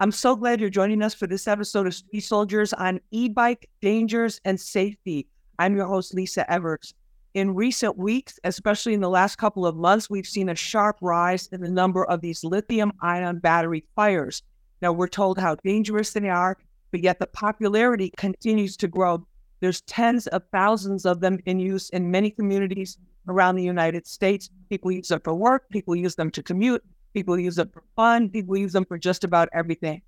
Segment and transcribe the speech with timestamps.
[0.00, 3.68] I'm so glad you're joining us for this episode of Street Soldiers on e bike
[3.80, 5.28] dangers and safety.
[5.58, 6.94] I'm your host, Lisa Evers.
[7.34, 11.46] In recent weeks, especially in the last couple of months, we've seen a sharp rise
[11.52, 14.42] in the number of these lithium ion battery fires.
[14.80, 16.58] Now, we're told how dangerous they are,
[16.90, 19.26] but yet the popularity continues to grow.
[19.60, 22.98] There's tens of thousands of them in use in many communities
[23.28, 24.50] around the United States.
[24.68, 26.82] People use them for work, people use them to commute,
[27.12, 30.02] people use them for fun, people use them for just about everything.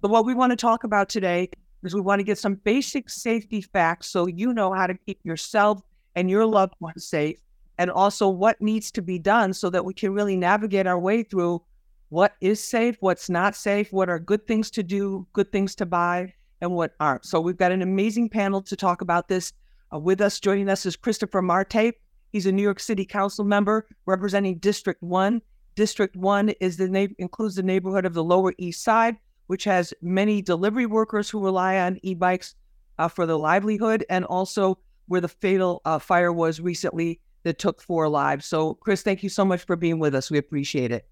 [0.00, 1.50] But what we want to talk about today
[1.82, 5.18] is we want to get some basic safety facts so you know how to keep
[5.24, 5.80] yourself
[6.14, 7.38] and your loved ones safe,
[7.78, 11.22] and also what needs to be done so that we can really navigate our way
[11.22, 11.62] through
[12.10, 15.86] what is safe, what's not safe, what are good things to do, good things to
[15.86, 17.24] buy, and what aren't.
[17.24, 19.52] So we've got an amazing panel to talk about this.
[19.92, 21.94] Uh, with us, joining us is Christopher Marte.
[22.32, 25.40] He's a New York City Council member representing District 1.
[25.74, 29.16] District 1 is the na- includes the neighborhood of the Lower East Side,
[29.46, 32.54] which has many delivery workers who rely on e-bikes
[32.98, 37.80] uh, for their livelihood, and also where the fatal uh, fire was recently that took
[37.80, 38.46] four lives.
[38.46, 40.30] So, Chris, thank you so much for being with us.
[40.30, 41.06] We appreciate it.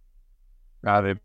[0.85, 1.17] Got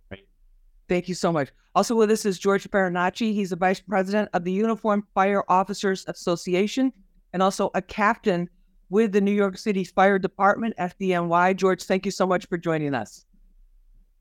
[0.89, 1.49] Thank you so much.
[1.75, 3.33] Also with us is George Farinacci.
[3.33, 6.93] He's the vice president of the Uniformed Fire Officers Association
[7.33, 8.49] and also a captain
[8.93, 11.55] with the New York City Fire Department, FDNY.
[11.55, 13.25] George, thank you so much for joining us.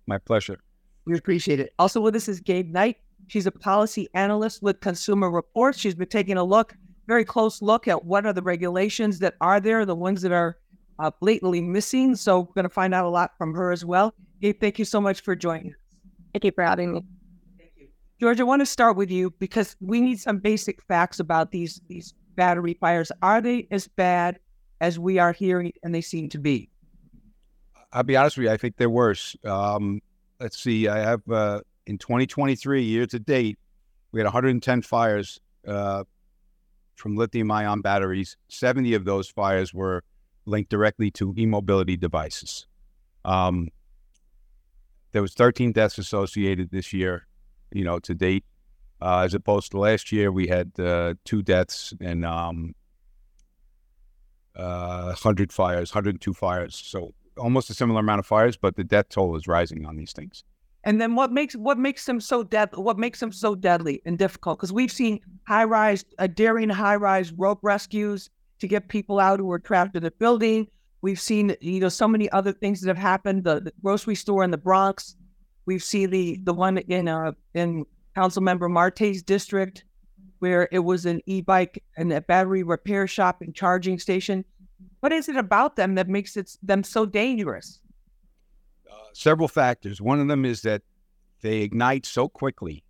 [0.06, 0.60] My pleasure.
[1.04, 1.74] We appreciate it.
[1.78, 2.96] Also with us is Gabe Knight.
[3.26, 5.78] She's a policy analyst with Consumer Reports.
[5.78, 6.74] She's been taking a look,
[7.06, 10.56] very close look at what are the regulations that are there, the ones that are
[10.98, 12.16] uh, blatantly missing.
[12.16, 14.14] So we're going to find out a lot from her as well.
[14.40, 15.98] Gabe, thank you so much for joining us.
[16.32, 17.04] Thank you for having me.
[17.58, 17.88] Thank you.
[18.18, 21.78] George, I want to start with you because we need some basic facts about these
[21.88, 23.12] these battery fires.
[23.20, 24.38] Are they as bad
[24.82, 26.68] as we are hearing and they seem to be?
[27.92, 29.36] I'll be honest with you, I think they're worse.
[29.44, 30.00] Um,
[30.40, 33.58] let's see, I have uh, in 2023, year to date,
[34.10, 36.02] we had 110 fires uh,
[36.96, 38.36] from lithium ion batteries.
[38.48, 40.02] 70 of those fires were
[40.46, 42.66] linked directly to e mobility devices.
[43.24, 43.68] Um,
[45.12, 47.28] there was 13 deaths associated this year,
[47.70, 48.44] you know, to date,
[49.00, 52.74] uh, as opposed to last year we had uh, two deaths and um,
[54.56, 56.74] uh, 100 fires, 102 fires.
[56.74, 60.12] So almost a similar amount of fires, but the death toll is rising on these
[60.12, 60.44] things.
[60.84, 62.70] And then what makes what makes them so dead?
[62.74, 64.58] What makes them so deadly and difficult?
[64.58, 69.38] Because we've seen high rise, a daring high rise rope rescues to get people out
[69.38, 70.66] who are trapped in a building.
[71.00, 73.44] We've seen, you know, so many other things that have happened.
[73.44, 75.16] The, the grocery store in the Bronx.
[75.66, 77.84] We've seen the the one in uh in
[78.16, 79.84] Council Member Marte's district,
[80.42, 84.44] where it was an e-bike and a battery repair shop and charging station.
[84.98, 87.80] What is it about them that makes it them so dangerous?
[88.90, 90.00] Uh, several factors.
[90.00, 90.82] One of them is that
[91.42, 92.82] they ignite so quickly,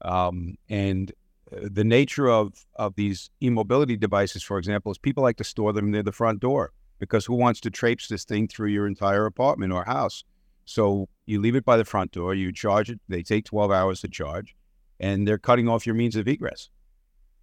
[0.00, 1.12] um, and
[1.54, 5.74] uh, the nature of of these e-mobility devices, for example, is people like to store
[5.74, 9.26] them near the front door because who wants to traipse this thing through your entire
[9.26, 10.24] apartment or house?
[10.64, 14.00] So you leave it by the front door, you charge it, they take 12 hours
[14.00, 14.54] to charge,
[15.00, 16.68] and they're cutting off your means of egress.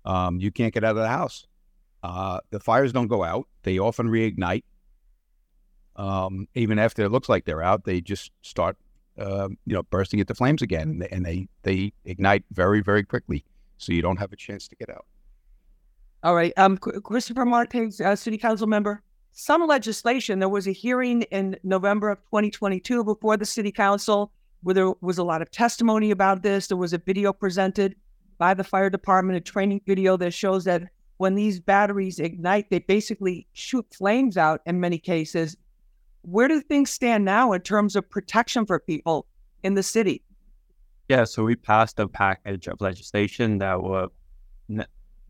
[0.05, 1.45] Um, you can't get out of the house.
[2.03, 4.63] Uh, the fires don't go out, they often reignite.
[5.95, 8.77] Um, even after it looks like they're out, they just start,
[9.19, 13.03] uh, you know, bursting into flames again, and they, and they, they ignite very, very
[13.03, 13.43] quickly.
[13.77, 15.05] So you don't have a chance to get out.
[16.23, 16.53] All right.
[16.55, 19.01] Um, Christopher Martinez, uh, City Council member
[19.37, 20.39] some legislation.
[20.39, 24.31] There was a hearing in November of 2022 before the city council
[24.63, 26.67] where there was a lot of testimony about this.
[26.67, 27.95] There was a video presented
[28.37, 30.83] by the fire department, a training video that shows that
[31.17, 35.57] when these batteries ignite, they basically shoot flames out in many cases.
[36.21, 39.25] Where do things stand now in terms of protection for people
[39.63, 40.21] in the city?
[41.09, 44.09] Yeah, so we passed a package of legislation that would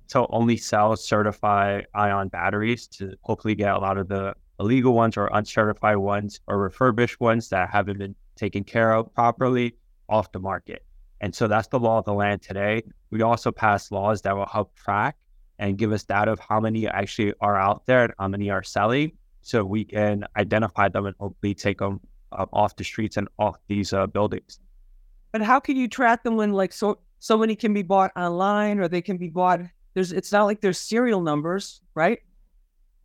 [0.09, 5.17] to only sell certified ion batteries to hopefully get a lot of the illegal ones
[5.17, 9.75] or uncertified ones or refurbished ones that haven't been taken care of properly
[10.09, 10.85] off the market.
[11.21, 12.83] And so that's the law of the land today.
[13.09, 15.17] We also pass laws that will help track
[15.59, 18.63] and give us data of how many actually are out there and how many are
[18.63, 21.99] selling so we can identify them and hopefully take them
[22.31, 24.59] uh, off the streets and off these uh, buildings.
[25.31, 28.79] But how can you track them when like so so many can be bought online
[28.79, 29.61] or they can be bought
[29.93, 32.19] there's it's not like there's serial numbers, right?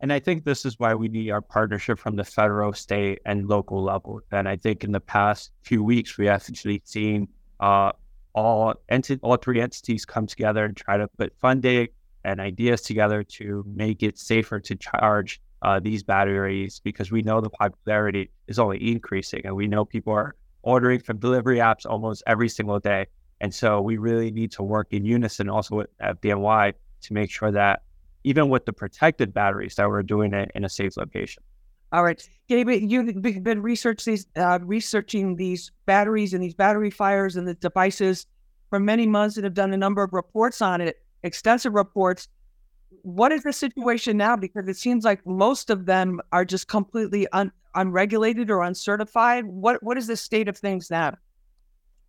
[0.03, 3.47] And I think this is why we need our partnership from the federal, state, and
[3.47, 4.19] local level.
[4.33, 7.29] And I think in the past few weeks, we have actually seen
[7.61, 7.93] uh,
[8.33, 11.87] all enti- all three entities come together and try to put funding
[12.25, 17.39] and ideas together to make it safer to charge uh, these batteries because we know
[17.39, 22.23] the popularity is only increasing and we know people are ordering from delivery apps almost
[22.27, 23.05] every single day
[23.39, 26.73] And so we really need to work in unison also with FDNY
[27.03, 27.83] to make sure that
[28.23, 31.43] even with the protected batteries that we're doing it in a safe location.
[31.91, 37.53] All right, Gabe, you've been uh, researching these batteries and these battery fires and the
[37.53, 38.25] devices
[38.71, 42.27] for many months and have done a number of reports on it, extensive reports.
[43.03, 44.35] What is the situation now?
[44.35, 49.45] Because it seems like most of them are just completely un- unregulated or uncertified.
[49.45, 51.15] What what is the state of things now?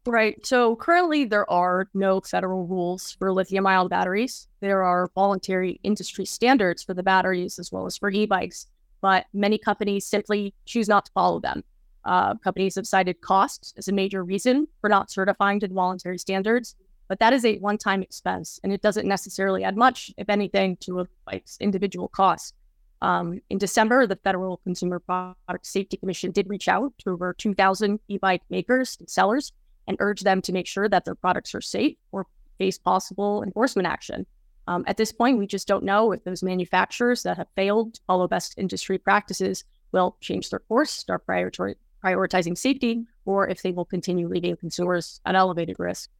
[0.06, 0.44] Right.
[0.44, 4.48] So currently, there are no federal rules for lithium ion batteries.
[4.60, 8.66] There are voluntary industry standards for the batteries as well as for e bikes,
[9.00, 11.64] but many companies simply choose not to follow them.
[12.04, 16.18] Uh, companies have cited cost as a major reason for not certifying to the voluntary
[16.18, 16.76] standards,
[17.08, 20.76] but that is a one time expense and it doesn't necessarily add much, if anything,
[20.80, 22.54] to a bike's individual cost.
[23.00, 28.00] Um, in December, the Federal Consumer Product Safety Commission did reach out to over 2,000
[28.08, 29.52] e bike makers and sellers
[29.86, 32.26] and urge them to make sure that their products are safe or
[32.58, 34.26] face possible enforcement action.
[34.66, 38.00] Um, at this point, we just don't know if those manufacturers that have failed to
[38.06, 43.72] follow best industry practices will change their course, start priori- prioritizing safety, or if they
[43.72, 46.10] will continue leaving consumers at elevated risk.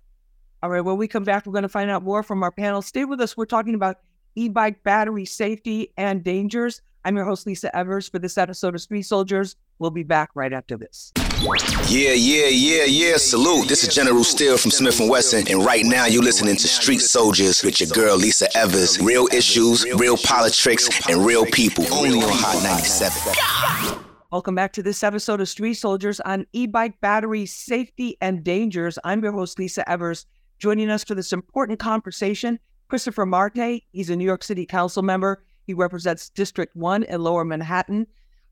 [0.63, 2.83] All right, when we come back, we're going to find out more from our panel.
[2.83, 3.37] Stay with us.
[3.37, 3.99] We're talking about
[4.35, 6.81] e bike battery safety and dangers.
[7.05, 9.57] I'm your host, Lisa Evers, for this episode of Street Soldiers.
[9.79, 11.13] We'll be back right after this.
[11.45, 13.17] Yeah, yeah, yeah, yeah.
[13.19, 13.69] Salute.
[13.69, 17.03] This is General Steele from Smith & Wesson, and right now you're listening to Street
[17.03, 18.99] Soldiers with your girl Lisa Evers.
[18.99, 21.85] Real issues, real politics, and real people.
[21.93, 24.01] Only on Hot 97.
[24.33, 28.99] Welcome back to this episode of Street Soldiers on e-bike battery safety and dangers.
[29.05, 30.25] I'm your host Lisa Evers.
[30.59, 32.59] Joining us for this important conversation,
[32.89, 33.83] Christopher Marte.
[33.93, 35.45] He's a New York City Council member.
[35.67, 38.07] He represents District 1 in Lower Manhattan.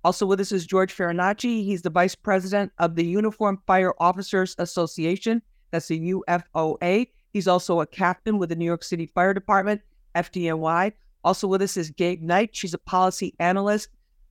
[0.05, 1.65] Also with us is George Farinacci.
[1.65, 5.43] He's the vice president of the Uniform Fire Officers Association.
[5.71, 7.09] That's the UFOA.
[7.33, 9.81] He's also a captain with the New York City Fire Department,
[10.15, 10.93] FDNY.
[11.25, 12.51] Also with us is Gabe Knight.
[12.53, 13.89] She's a policy analyst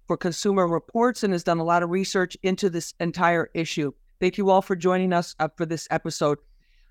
[0.07, 3.93] for Consumer Reports and has done a lot of research into this entire issue.
[4.19, 6.37] Thank you all for joining us uh, for this episode.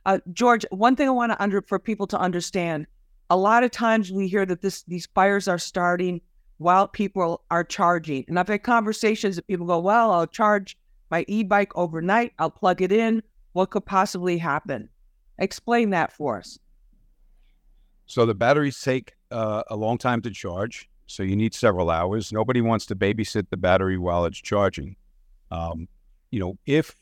[0.07, 2.87] Uh, George, one thing I want to under for people to understand:
[3.29, 6.23] a lot of times we hear that this these fires are starting
[6.61, 8.23] while people are charging.
[8.29, 10.77] And I've had conversations that people go, well, I'll charge
[11.11, 13.23] my e bike overnight, I'll plug it in.
[13.53, 14.91] What could possibly happen?
[15.39, 16.59] Explain that for us.
[18.07, 20.89] So the batteries take uh, a long time to charge.
[21.07, 22.31] So you need several hours.
[22.31, 24.97] Nobody wants to babysit the battery while it's charging.
[25.51, 25.89] Um,
[26.31, 26.95] you know, if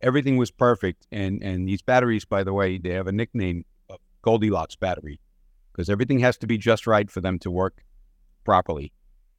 [0.00, 3.98] everything was perfect, and and these batteries, by the way, they have a nickname of
[4.22, 5.20] Goldilocks battery
[5.70, 7.84] because everything has to be just right for them to work
[8.44, 8.92] properly.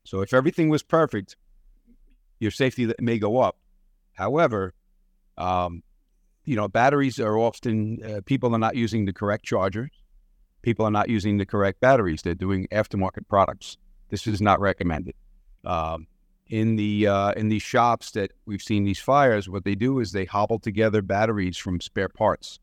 [0.04, 1.36] So if everything was perfect,
[2.40, 3.58] your safety may go up.
[4.14, 4.74] However,
[5.38, 5.84] um,
[6.46, 9.92] you know, batteries are often uh, people are not using the correct chargers.
[10.62, 12.22] People are not using the correct batteries.
[12.22, 13.78] They're doing aftermarket products.
[14.10, 15.16] This is not recommended.
[15.66, 16.08] Um,
[16.48, 20.12] in the uh, in these shops that we've seen these fires, what they do is
[20.12, 22.60] they hobble together batteries from spare parts.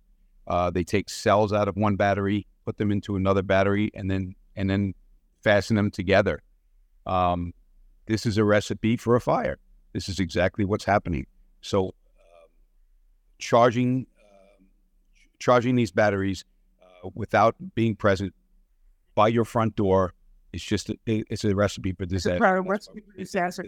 [0.47, 4.35] Uh, they take cells out of one battery, put them into another battery, and then
[4.57, 4.95] and then
[5.49, 6.43] fasten them together.
[7.07, 7.55] Um,
[8.07, 9.59] this is a recipe for a fire.
[9.95, 11.27] This is exactly what's happening.
[11.63, 12.49] So, uh,
[13.39, 14.63] charging uh,
[15.39, 16.45] charging these batteries
[16.83, 18.35] uh, without being present
[19.15, 20.13] by your front door
[20.53, 22.63] is just a, it's a recipe for disaster.
[22.63, 23.65] recipe for disaster.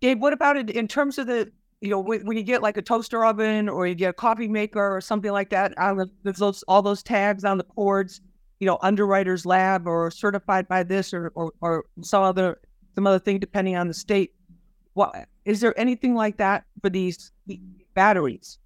[0.00, 2.76] Gabe, what about it in terms of the you know when, when, you get like
[2.76, 5.72] a toaster oven or you get a coffee maker or something like that?
[6.24, 8.20] there's those all those tags on the cords
[8.60, 12.60] you know, underwriter's lab or certified by this or, or, or some other
[12.94, 14.34] some other thing depending on the state.
[14.92, 17.32] What is there anything like that for these
[17.94, 18.58] batteries?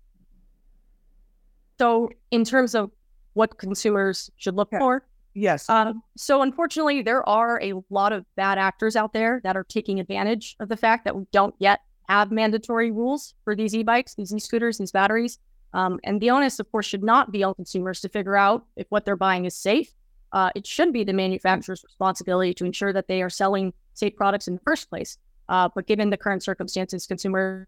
[1.78, 2.90] So, in terms of
[3.34, 4.78] what consumers should look yeah.
[4.78, 5.68] for, yes.
[5.68, 10.00] Um, so, unfortunately, there are a lot of bad actors out there that are taking
[10.00, 14.32] advantage of the fact that we don't yet have mandatory rules for these e-bikes, these
[14.32, 15.38] e-scooters, these batteries.
[15.74, 18.86] Um, and the onus, of course, should not be on consumers to figure out if
[18.90, 19.92] what they're buying is safe.
[20.32, 24.48] Uh, it should be the manufacturer's responsibility to ensure that they are selling safe products
[24.48, 25.18] in the first place.
[25.48, 27.66] Uh, but given the current circumstances, consumers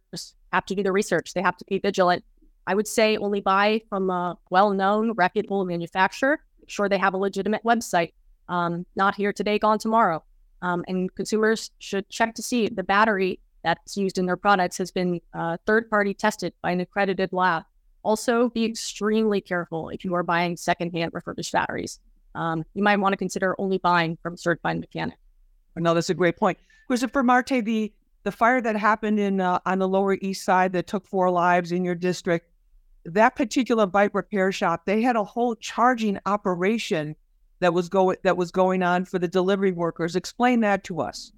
[0.53, 1.35] have to do the research.
[1.35, 2.25] They have to be vigilant.
[2.67, 6.41] I would say only buy from a well-known, reputable manufacturer.
[6.61, 8.13] Make sure they have a legitimate website.
[8.49, 10.25] Um, not here today, gone tomorrow.
[10.63, 14.79] Um, and consumers should check to see if the battery that's used in their products
[14.79, 17.65] has been uh, third-party tested by an accredited lab.
[18.07, 21.99] Also, be extremely careful if you are buying secondhand refurbished batteries.
[22.37, 25.17] Um, you might want to consider only buying from a certified mechanic.
[25.75, 26.57] No, that's a great point.
[26.87, 30.87] Christopher Marte, the the fire that happened in uh, on the Lower East Side that
[30.87, 32.49] took four lives in your district,
[33.07, 37.17] that particular bike repair shop, they had a whole charging operation
[37.59, 40.15] that was going that was going on for the delivery workers.
[40.15, 41.33] Explain that to us.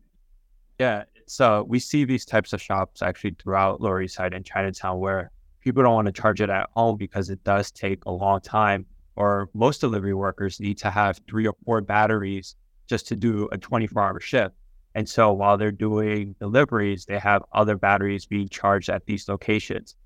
[0.78, 4.98] Yeah, so we see these types of shops actually throughout Lower East Side and Chinatown
[4.98, 8.40] where people don't want to charge it at home because it does take a long
[8.40, 8.86] time.
[9.16, 12.54] Or most delivery workers need to have three or four batteries
[12.86, 14.54] just to do a 24 hour shift.
[14.94, 19.96] And so while they're doing deliveries, they have other batteries being charged at these locations.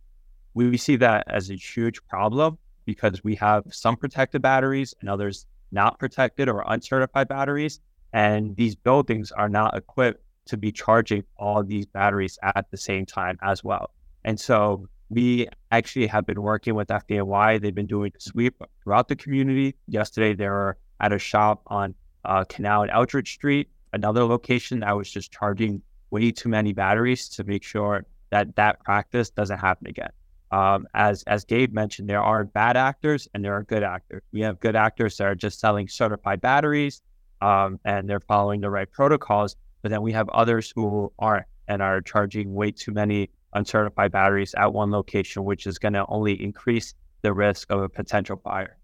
[0.55, 5.47] We see that as a huge problem because we have some protected batteries and others
[5.71, 7.81] not protected or uncertified batteries.
[8.13, 13.07] And these buildings are not equipped to be charging all these batteries at the same
[13.07, 13.91] time as well.
[14.25, 17.61] And so we actually have been working with FDNY.
[17.61, 19.75] They've been doing a sweep throughout the community.
[19.87, 24.97] Yesterday, they were at a shop on uh, Canal and Eldridge Street, another location that
[24.97, 29.87] was just charging way too many batteries to make sure that that practice doesn't happen
[29.87, 30.11] again.
[30.51, 34.23] Um, as as Gabe mentioned, there are bad actors and there are good actors.
[34.33, 37.03] We have good actors that are just selling certified batteries
[37.43, 39.57] um, and they're following the right protocols.
[39.83, 44.55] But then we have others who aren't and are charging way too many uncertified batteries
[44.55, 48.79] at one location, which is going to only increase the risk of a potential fire.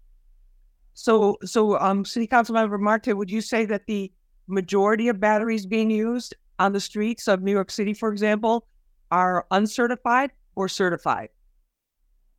[0.93, 4.11] So, so um, City Councilmember Marte, would you say that the
[4.47, 8.67] majority of batteries being used on the streets of New York City, for example,
[9.11, 11.29] are uncertified or certified?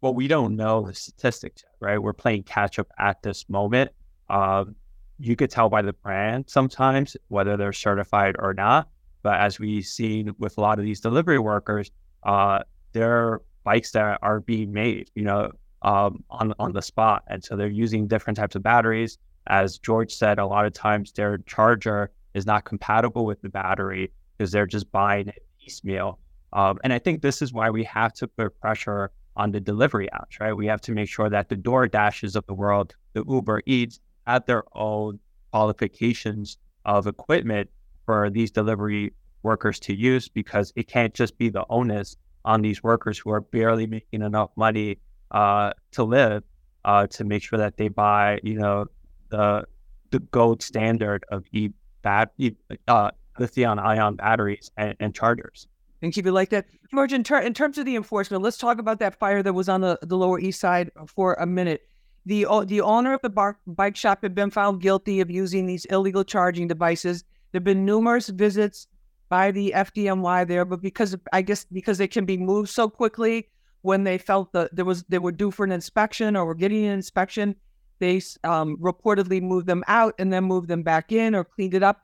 [0.03, 1.99] Well, we don't know the statistics, right?
[1.99, 3.91] We're playing catch up at this moment.
[4.29, 4.77] Um,
[5.19, 8.89] you could tell by the brand sometimes whether they're certified or not.
[9.23, 11.91] But as we've seen with a lot of these delivery workers,
[12.23, 12.61] uh,
[12.93, 15.51] they're bikes that are being made, you know,
[15.83, 19.19] um, on on the spot, and so they're using different types of batteries.
[19.47, 24.13] As George said, a lot of times their charger is not compatible with the battery
[24.37, 26.19] because they're just buying it piecemeal.
[26.53, 30.09] Um, and I think this is why we have to put pressure on the delivery
[30.13, 30.53] apps, right?
[30.53, 34.01] We have to make sure that the Door Dashes of the world, the Uber Eats,
[34.27, 35.19] have their own
[35.53, 37.71] qualifications of equipment
[38.05, 39.13] for these delivery
[39.43, 43.41] workers to use because it can't just be the onus on these workers who are
[43.41, 44.99] barely making enough money
[45.31, 46.43] uh, to live
[46.85, 48.87] uh, to make sure that they buy, you know,
[49.29, 49.65] the
[50.11, 51.71] the gold standard of e
[52.03, 52.33] bat
[52.89, 55.69] uh, lithium ion batteries and, and chargers.
[56.03, 57.13] And keep it like that, George.
[57.13, 59.83] In, ter- in terms of the enforcement, let's talk about that fire that was on
[59.83, 61.83] the, the Lower East Side for a minute.
[62.27, 65.85] The the owner of the bar- bike shop had been found guilty of using these
[65.87, 67.25] illegal charging devices.
[67.53, 68.87] There've been numerous visits
[69.31, 73.49] by the FDNY there, but because I guess because they can be moved so quickly,
[73.83, 76.85] when they felt that there was they were due for an inspection or were getting
[76.85, 77.55] an inspection,
[78.01, 81.83] they um, reportedly moved them out and then moved them back in or cleaned it
[81.83, 82.03] up.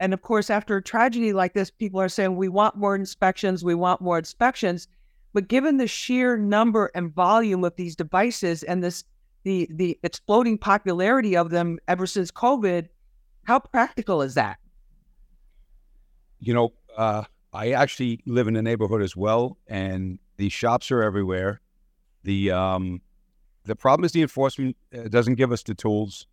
[0.00, 3.64] And of course, after a tragedy like this, people are saying we want more inspections,
[3.64, 4.86] we want more inspections.
[5.34, 9.04] But given the sheer number and volume of these devices and this
[9.42, 12.88] the the exploding popularity of them ever since COVID,
[13.44, 14.58] how practical is that?
[16.40, 21.02] You know, uh, I actually live in the neighborhood as well, and the shops are
[21.02, 21.60] everywhere.
[22.22, 23.00] The um,
[23.64, 26.26] the problem is the enforcement uh, doesn't give us the tools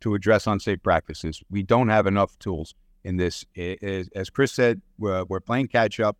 [0.00, 1.42] to address unsafe practices.
[1.50, 3.44] We don't have enough tools in this.
[3.56, 6.16] as Chris said, we're, we're playing catch up.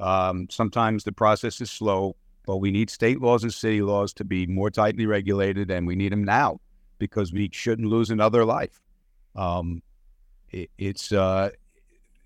[0.00, 2.16] Um, sometimes the process is slow,
[2.46, 5.96] but we need state laws and city laws to be more tightly regulated, and we
[5.96, 6.60] need them now
[6.98, 8.80] because we shouldn't lose another life.
[9.34, 9.82] Um,
[10.50, 11.50] it, it's uh,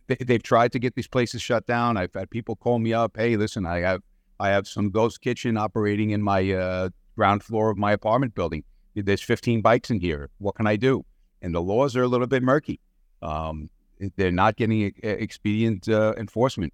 [0.06, 1.97] they, have tried to get these places shut down.
[1.97, 3.16] I've had people call me up.
[3.16, 4.02] Hey, listen, I have
[4.40, 8.64] I have some ghost kitchen operating in my uh, ground floor of my apartment building.
[8.94, 10.30] There's 15 bikes in here.
[10.38, 11.04] What can I do?
[11.42, 12.80] And the laws are a little bit murky.
[13.23, 13.71] Um,
[14.16, 16.73] they're not getting expedient uh, enforcement.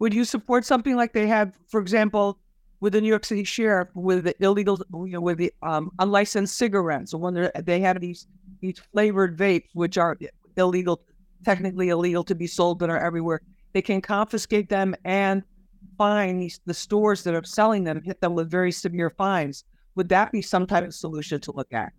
[0.00, 2.38] Would you support something like they have, for example,
[2.80, 6.56] with the New York City Sheriff with the illegal, you know, with the um, unlicensed
[6.56, 8.26] cigarettes, when they have these
[8.60, 10.18] these flavored vapes, which are
[10.56, 11.00] illegal
[11.44, 13.40] technically illegal to be sold but are everywhere.
[13.72, 15.42] They can confiscate them and
[15.96, 19.64] fine these, the stores that are selling them, hit them with very severe fines.
[19.94, 21.92] Would that be some type of solution to look at?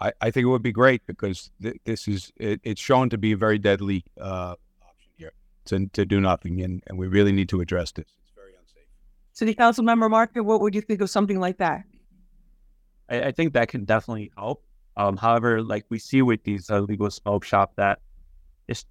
[0.00, 3.18] I, I think it would be great because th- this is it, it's shown to
[3.18, 5.32] be a very deadly uh, option here
[5.66, 8.06] to, to do nothing, and, and we really need to address this.
[8.06, 8.86] It's very unsafe.
[9.32, 11.82] City Council Member Marte, what would you think of something like that?
[13.08, 14.64] I, I think that can definitely help.
[14.96, 18.07] Um, however, like we see with these illegal uh, smoke shop, that it's,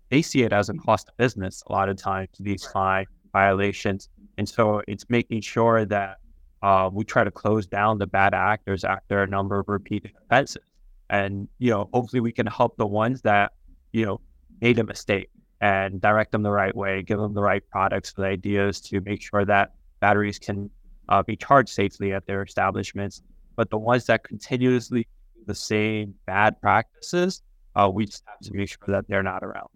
[0.10, 4.10] they see it as a cost of business a lot of times, these fine violations.
[4.38, 6.18] And so it's making sure that
[6.62, 10.64] uh, we try to close down the bad actors after a number of repeated offenses.
[11.10, 13.54] And, you know, hopefully we can help the ones that,
[13.94, 14.20] you know,
[14.62, 15.30] made a mistake
[15.62, 19.22] and direct them the right way, give them the right products, the ideas to make
[19.22, 20.70] sure that batteries can
[21.10, 23.22] uh, be charged safely at their establishments.
[23.56, 27.42] But the ones that continuously do the same bad practices,
[27.78, 29.70] uh, we just have to make sure that they're not around.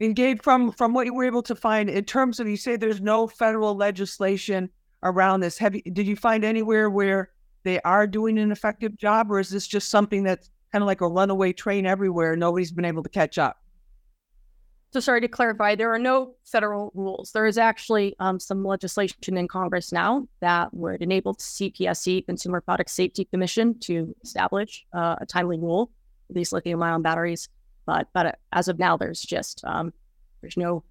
[0.00, 2.76] And Gabe, from from what you were able to find in terms of you say
[2.76, 4.70] there's no federal legislation
[5.02, 5.58] around this.
[5.58, 7.30] Have you did you find anywhere where
[7.62, 11.02] they are doing an effective job, or is this just something that's kind of like
[11.02, 12.34] a runaway train everywhere?
[12.34, 13.58] Nobody's been able to catch up.
[14.92, 17.30] So sorry to clarify, there are no federal rules.
[17.32, 22.90] There is actually um, some legislation in Congress now that would enable CPSC, Consumer Product
[22.90, 25.90] Safety Commission, to establish uh, a timely rule
[26.32, 27.48] these lithium-ion batteries.
[27.86, 29.92] But but as of now, there's just um,
[30.40, 30.84] there's no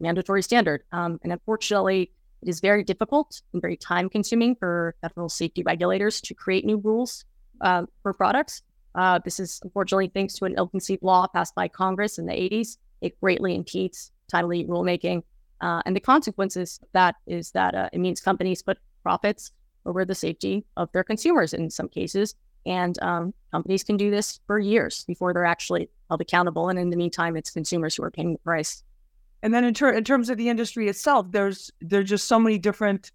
[0.00, 2.10] mandatory standard, um, and unfortunately,
[2.42, 6.78] it is very difficult and very time consuming for federal safety regulators to create new
[6.78, 7.24] rules
[7.60, 8.62] uh, for products.
[8.94, 12.32] Uh, this is unfortunately thanks to an ill conceived law passed by Congress in the
[12.32, 12.78] 80s.
[13.00, 15.22] It greatly impedes timely rulemaking.
[15.60, 19.52] Uh, and the consequences of that is that uh, it means companies put profits
[19.86, 22.34] over the safety of their consumers in some cases.
[22.68, 26.68] And um, companies can do this for years before they're actually held accountable.
[26.68, 28.82] And in the meantime, it's consumers who are paying the price.
[29.42, 32.58] And then in, ter- in terms of the industry itself, there's there's just so many
[32.58, 33.12] different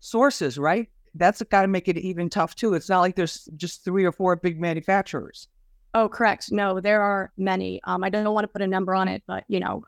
[0.00, 0.88] sources, right?
[1.14, 2.74] That's got to make it even tough too.
[2.74, 5.48] It's not like there's just three or four big manufacturers.
[5.94, 6.52] Oh, correct.
[6.52, 7.80] No, there are many.
[7.84, 9.84] Um, I don't want to put a number on it, but you know,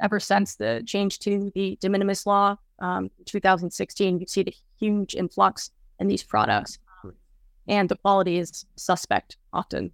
[0.00, 5.14] ever since the change to the de minimis law, um, 2016, you see the huge
[5.14, 6.78] influx in these products,
[7.68, 9.92] and the quality is suspect often.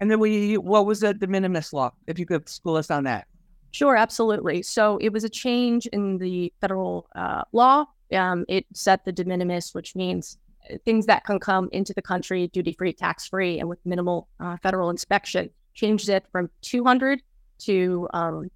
[0.00, 1.92] And then we, what was the de minimis law?
[2.06, 3.26] If you could school us on that.
[3.70, 4.62] Sure, absolutely.
[4.62, 7.86] So it was a change in the federal uh, law.
[8.12, 10.38] Um, it set the de minimis, which means
[10.70, 14.28] uh, things that can come into the country duty free, tax free, and with minimal
[14.40, 15.50] uh, federal inspection.
[15.74, 17.22] Changed it from 200
[17.60, 18.50] to, um,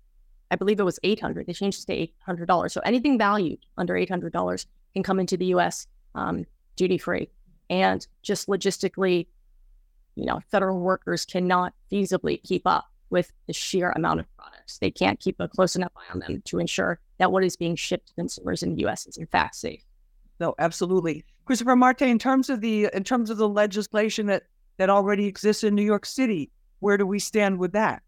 [0.51, 1.47] I believe it was 800.
[1.47, 2.71] They changed it to $800.
[2.71, 5.87] So anything valued under $800 can come into the U.S.
[6.15, 6.47] Um,
[6.77, 7.29] duty free.
[7.73, 9.27] And just logistically,
[10.15, 14.77] you know, federal workers cannot feasibly keep up with the sheer amount of products.
[14.77, 17.75] They can't keep a close enough eye on them to ensure that what is being
[17.75, 19.07] shipped to consumers in the U.S.
[19.07, 19.83] is in fact safe.
[20.39, 22.03] No, absolutely, Christopher Marte.
[22.03, 24.43] In terms of the in terms of the legislation that
[24.77, 28.03] that already exists in New York City, where do we stand with that?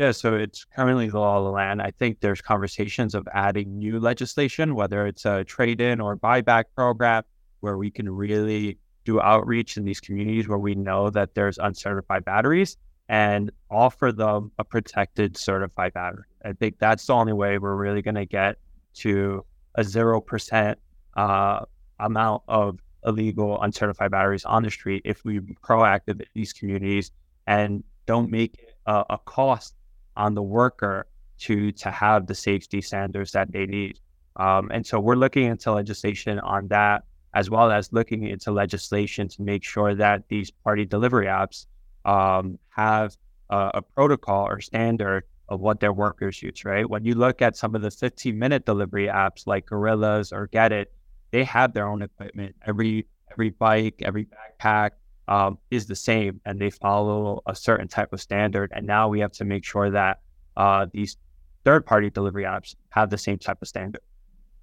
[0.00, 1.80] Yeah, so it's currently the law of the land.
[1.80, 7.22] I think there's conversations of adding new legislation, whether it's a trade-in or buyback program,
[7.60, 12.24] where we can really do outreach in these communities where we know that there's uncertified
[12.24, 12.76] batteries
[13.08, 16.24] and offer them a protected certified battery.
[16.44, 18.56] I think that's the only way we're really going to get
[18.96, 19.44] to
[19.76, 20.74] a 0%
[21.16, 21.64] uh,
[21.98, 27.10] amount of illegal uncertified batteries on the street if we proactive in these communities
[27.46, 29.74] and don't make a, a cost
[30.16, 31.06] on the worker
[31.38, 34.00] to to have the safety standards that they need.
[34.36, 37.04] Um, and so we're looking into legislation on that,
[37.38, 41.66] as well as looking into legislation to make sure that these party delivery apps
[42.04, 43.16] um, have
[43.50, 46.90] a, a, protocol or standard of what their workers use, right?
[46.90, 50.86] When you look at some of the 15 minute delivery apps like Gorillas or Getir,
[51.30, 52.56] they have their own equipment.
[52.66, 54.90] Every every bike, every backpack
[55.28, 58.72] um, is the same, and they follow a certain type of standard.
[58.74, 60.22] And now we have to make sure that
[60.56, 61.16] uh, these
[61.64, 64.02] third party delivery apps have the same type of standard.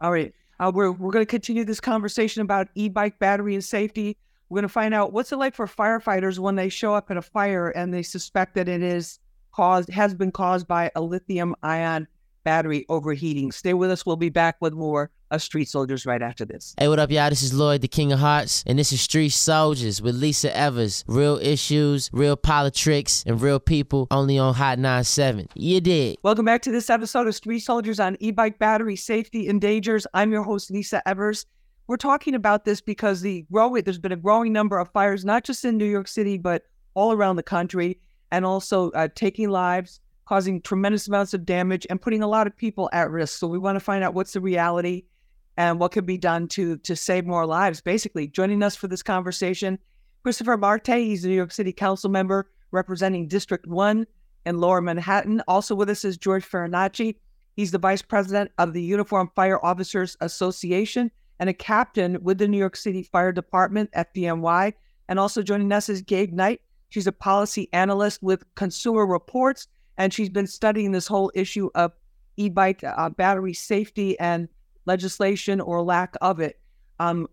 [0.01, 0.33] All right.
[0.60, 4.18] Uh, we're we're going to continue this conversation about e-bike battery and safety.
[4.50, 7.18] We're going to find out what's it like for firefighters when they show up at
[7.18, 9.20] a fire and they suspect that it is
[9.52, 12.08] caused has been caused by a lithium ion
[12.44, 13.52] battery overheating.
[13.52, 14.06] Stay with us.
[14.06, 16.75] We'll be back with more of Street Soldiers right after this.
[16.77, 17.29] Hey, what up, y'all?
[17.29, 21.03] This is Lloyd, the King of Hearts, and this is Street Soldiers with Lisa Evers.
[21.07, 25.49] Real issues, real politics, and real people only on Hot 97.
[25.55, 26.17] You did.
[26.23, 30.05] Welcome back to this episode of Street Soldiers on e bike battery safety and dangers.
[30.13, 31.45] I'm your host, Lisa Evers.
[31.88, 35.43] We're talking about this because the growing there's been a growing number of fires, not
[35.43, 37.99] just in New York City, but all around the country,
[38.31, 42.55] and also uh, taking lives, causing tremendous amounts of damage, and putting a lot of
[42.55, 43.39] people at risk.
[43.39, 45.03] So we want to find out what's the reality
[45.58, 47.82] and what can be done to to save more lives.
[47.82, 49.80] Basically, joining us for this conversation,
[50.24, 50.88] Christopher Marte.
[50.88, 54.06] He's a New York City Council member representing District One
[54.46, 55.41] in Lower Manhattan.
[55.48, 57.15] Also with us is George Farinacci.
[57.56, 62.48] He's the vice president of the Uniform Fire Officers Association and a captain with the
[62.48, 64.74] New York City Fire Department, FDNY.
[65.08, 66.62] And also joining us is Gabe Knight.
[66.89, 71.91] She's a policy analyst with Consumer Reports, and she's been studying this whole issue of
[72.38, 74.48] e bike uh, battery safety and
[74.86, 76.60] legislation or lack of it.
[77.00, 77.28] Um,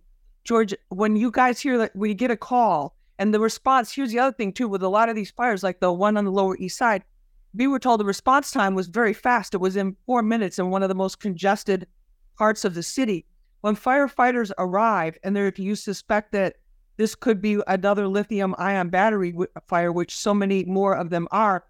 [0.45, 4.19] George, when you guys hear that we get a call and the response, here's the
[4.19, 6.57] other thing too, with a lot of these fires, like the one on the Lower
[6.57, 7.05] East Side,
[7.55, 9.55] we were told the response time was very fast.
[9.55, 11.87] It was in four minutes in one of the most congested
[12.37, 13.27] parts of the city.
[13.63, 16.57] when firefighters arrive and if you suspect that
[16.97, 19.35] this could be another lithium ion battery
[19.67, 21.65] fire, which so many more of them are,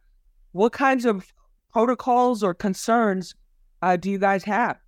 [0.52, 1.32] what kinds of
[1.72, 3.34] protocols or concerns
[3.82, 4.78] uh, do you guys have?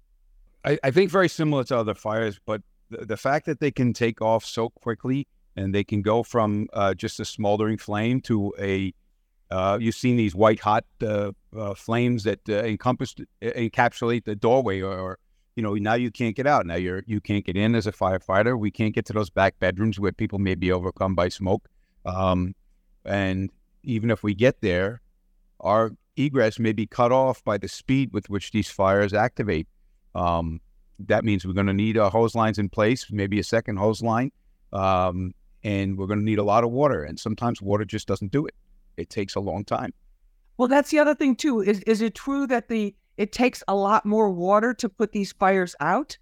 [0.64, 3.92] I, I, think very similar to other fires, but the, the, fact that they can
[3.92, 8.54] take off so quickly and they can go from uh, just a smoldering flame to
[8.58, 8.92] a
[9.50, 14.80] uh, you've seen these white hot uh, uh, flames that uh, encompass encapsulate the doorway,
[14.80, 15.18] or, or,
[15.54, 16.66] you know now you can't get out.
[16.66, 18.58] Now you're you can't get in as a firefighter.
[18.58, 21.68] We can't get to those back bedrooms where people may be overcome by smoke.
[22.04, 22.54] Um,
[23.04, 23.50] and
[23.84, 25.02] even if we get there,
[25.60, 29.68] our egress may be cut off by the speed with which these fires activate.
[30.14, 30.60] Um,
[31.00, 34.02] that means we're going to need our hose lines in place, maybe a second hose
[34.02, 34.30] line,
[34.72, 37.04] um, and we're going to need a lot of water.
[37.04, 38.54] And sometimes water just doesn't do it
[38.96, 39.92] it takes a long time.
[40.56, 41.60] Well, that's the other thing too.
[41.60, 45.32] Is is it true that the it takes a lot more water to put these
[45.32, 46.16] fires out?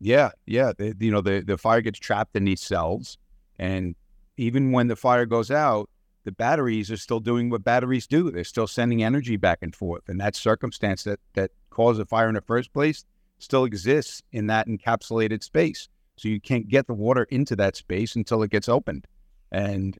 [0.00, 0.72] Yeah, yeah.
[0.76, 3.18] The, you know, the the fire gets trapped in these cells,
[3.58, 3.94] and
[4.36, 5.90] even when the fire goes out,
[6.24, 8.30] the batteries are still doing what batteries do.
[8.30, 12.28] They're still sending energy back and forth, and that circumstance that that caused the fire
[12.28, 13.04] in the first place
[13.38, 15.88] still exists in that encapsulated space.
[16.16, 19.06] So you can't get the water into that space until it gets opened,
[19.50, 19.98] and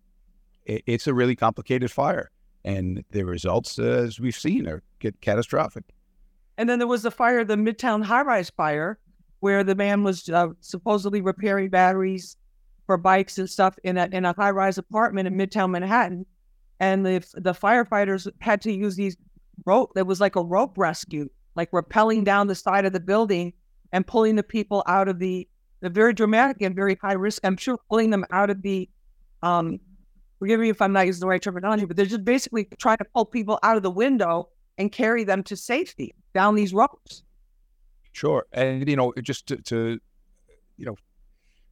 [0.67, 2.31] it, it's a really complicated fire,
[2.65, 5.85] and the results, uh, as we've seen, are get catastrophic.
[6.59, 8.99] And then there was the fire, the Midtown high-rise fire,
[9.41, 12.37] where the man was uh, supposedly repairing batteries
[12.87, 16.27] for bikes and stuff in a in a high-rise apartment in Midtown Manhattan,
[16.79, 19.17] and the the firefighters had to use these
[19.65, 19.93] rope.
[19.95, 23.53] There was like a rope rescue, like rappelling down the side of the building
[23.93, 25.49] and pulling the people out of the
[25.81, 27.45] the very dramatic and very high risk.
[27.45, 28.89] I'm sure pulling them out of the
[29.43, 29.81] um,
[30.43, 33.05] forgive me if I'm not using the right terminology, but they're just basically trying to
[33.15, 37.23] pull people out of the window and carry them to safety down these ropes.
[38.11, 38.45] Sure.
[38.53, 40.01] And, you know, just to, to
[40.79, 40.97] you know,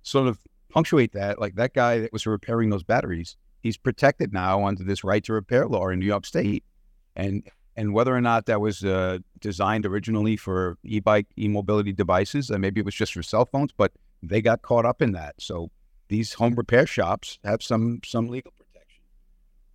[0.04, 0.38] sort of
[0.68, 5.02] punctuate that, like that guy that was repairing those batteries, he's protected now under this
[5.02, 6.62] right to repair law in New York State.
[7.16, 7.42] And
[7.80, 12.78] and whether or not that was uh, designed originally for e-bike, e-mobility devices, and maybe
[12.78, 13.90] it was just for cell phones, but
[14.22, 15.34] they got caught up in that.
[15.38, 15.70] So
[16.08, 18.52] these home repair shops have some some legal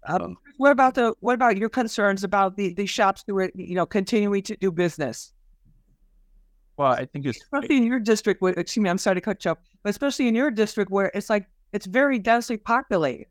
[0.08, 3.74] um, what about the what about your concerns about the the shops who are you
[3.74, 5.34] know continuing to do business?
[6.78, 8.40] Well, I think it's especially in your district.
[8.40, 11.10] Where, excuse me, I'm sorry to cut you off, but especially in your district where
[11.16, 13.26] it's like it's very densely populated.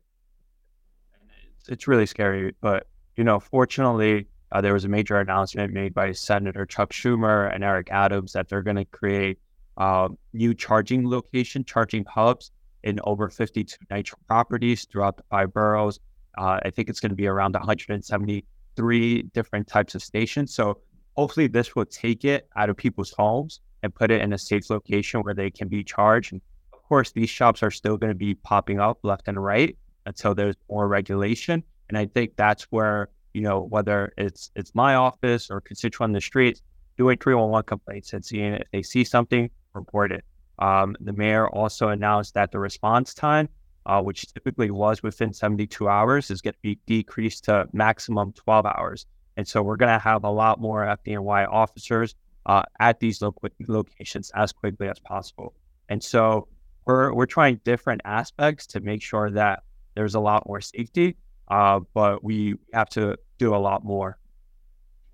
[1.69, 6.13] It's really scary, but you know, fortunately, uh, there was a major announcement made by
[6.13, 9.37] Senator Chuck Schumer and Eric Adams that they're going to create
[9.75, 12.51] uh, new charging location, charging hubs
[12.83, 15.99] in over 52 NYCHA properties throughout the five boroughs.
[16.37, 20.55] Uh, I think it's going to be around 173 different types of stations.
[20.55, 20.79] So
[21.17, 24.69] hopefully this will take it out of people's homes and put it in a safe
[24.69, 26.31] location where they can be charged.
[26.31, 26.41] And
[26.71, 30.33] of course, these shops are still going to be popping up left and right until
[30.33, 31.61] there's more regulation.
[31.89, 36.13] And I think that's where, you know, whether it's it's my office or constituent on
[36.13, 36.61] the streets,
[36.97, 40.23] doing 311 complaints and seeing if they see something, report it.
[40.59, 43.49] Um, the mayor also announced that the response time
[43.85, 48.65] uh, which typically was within 72 hours, is going to be decreased to maximum 12
[48.65, 49.05] hours.
[49.37, 53.35] And so we're going to have a lot more FDNY officers uh, at these lo-
[53.67, 55.53] locations as quickly as possible.
[55.89, 56.47] And so
[56.85, 59.63] we're, we're trying different aspects to make sure that
[59.95, 61.15] there's a lot more safety,
[61.49, 64.17] uh, but we have to do a lot more.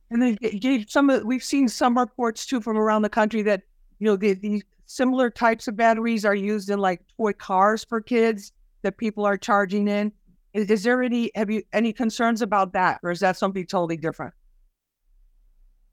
[0.09, 3.63] And then Gabe, some of, we've seen some reports too from around the country that
[3.99, 8.01] you know the, these similar types of batteries are used in like toy cars for
[8.01, 10.11] kids that people are charging in.
[10.53, 13.95] Is, is there any have you any concerns about that, or is that something totally
[13.95, 14.33] different?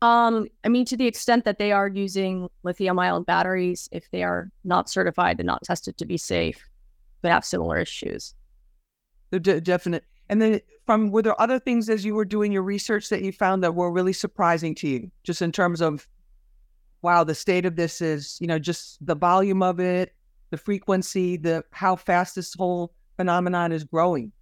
[0.01, 4.23] Um, I mean, to the extent that they are using lithium ion batteries, if they
[4.23, 6.61] are not certified and not tested to be safe,
[7.23, 8.35] they have similar issues.
[9.31, 10.05] The de- definite.
[10.29, 13.33] And then, from were there other things as you were doing your research that you
[13.33, 16.07] found that were really surprising to you, just in terms of,
[17.03, 20.15] wow, the state of this is, you know, just the volume of it,
[20.51, 24.33] the frequency, the how fast this whole phenomenon is growing.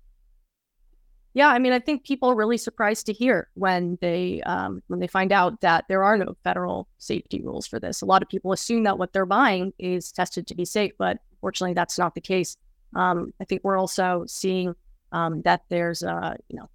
[1.34, 5.00] Yeah, I mean, I think people are really surprised to hear when they um, when
[5.00, 8.00] they find out that there are no federal safety rules for this.
[8.00, 11.18] A lot of people assume that what they're buying is tested to be safe, but
[11.42, 12.56] fortunately, that's not the case.
[12.94, 14.74] Um, I think we're also seeing
[15.16, 16.68] um, that there's a you know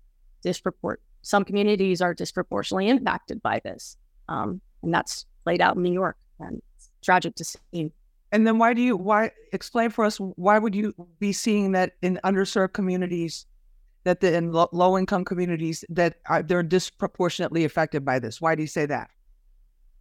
[0.44, 0.96] disproport.
[1.22, 6.18] Some communities are disproportionately impacted by this, um, and that's played out in New York,
[6.40, 7.92] and it's tragic to see.
[8.32, 11.94] And then why do you why explain for us why would you be seeing that
[12.02, 13.46] in underserved communities,
[14.06, 18.42] that the in lo- low, low, income communities that are they're disproportionately affected by this?
[18.42, 19.12] Why do you say that?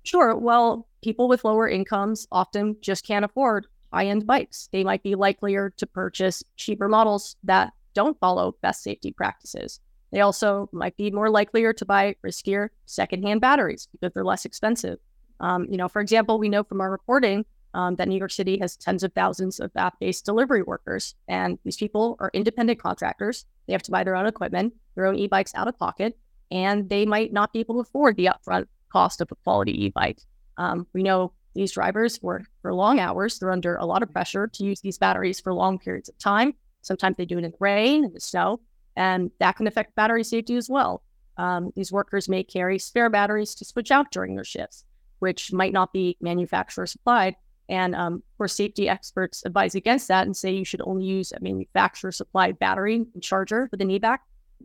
[0.04, 0.34] Sure.
[0.34, 4.70] Well, people with lower incomes often just can't afford high end bikes.
[4.72, 9.80] They might be likelier to purchase cheaper models that don't follow best safety practices.
[10.12, 14.98] They also might be more likelier to buy riskier secondhand batteries because they're less expensive.
[15.38, 18.58] Um, you know, for example, we know from our reporting um, that New York City
[18.58, 23.46] has tens of thousands of app-based delivery workers, and these people are independent contractors.
[23.66, 26.18] They have to buy their own equipment, their own e-bikes out of pocket,
[26.50, 30.18] and they might not be able to afford the upfront cost of a quality e-bike.
[30.56, 34.48] Um, we know these drivers work for long hours; they're under a lot of pressure
[34.48, 36.54] to use these batteries for long periods of time.
[36.82, 38.60] Sometimes they do it in the rain and the snow,
[38.96, 41.02] and that can affect battery safety as well.
[41.36, 44.84] Um, these workers may carry spare batteries to switch out during their shifts,
[45.20, 47.34] which might not be manufacturer supplied.
[47.68, 51.40] And um, course, safety experts advise against that and say you should only use a
[51.40, 54.20] manufacturer supplied battery and charger with an e-bike,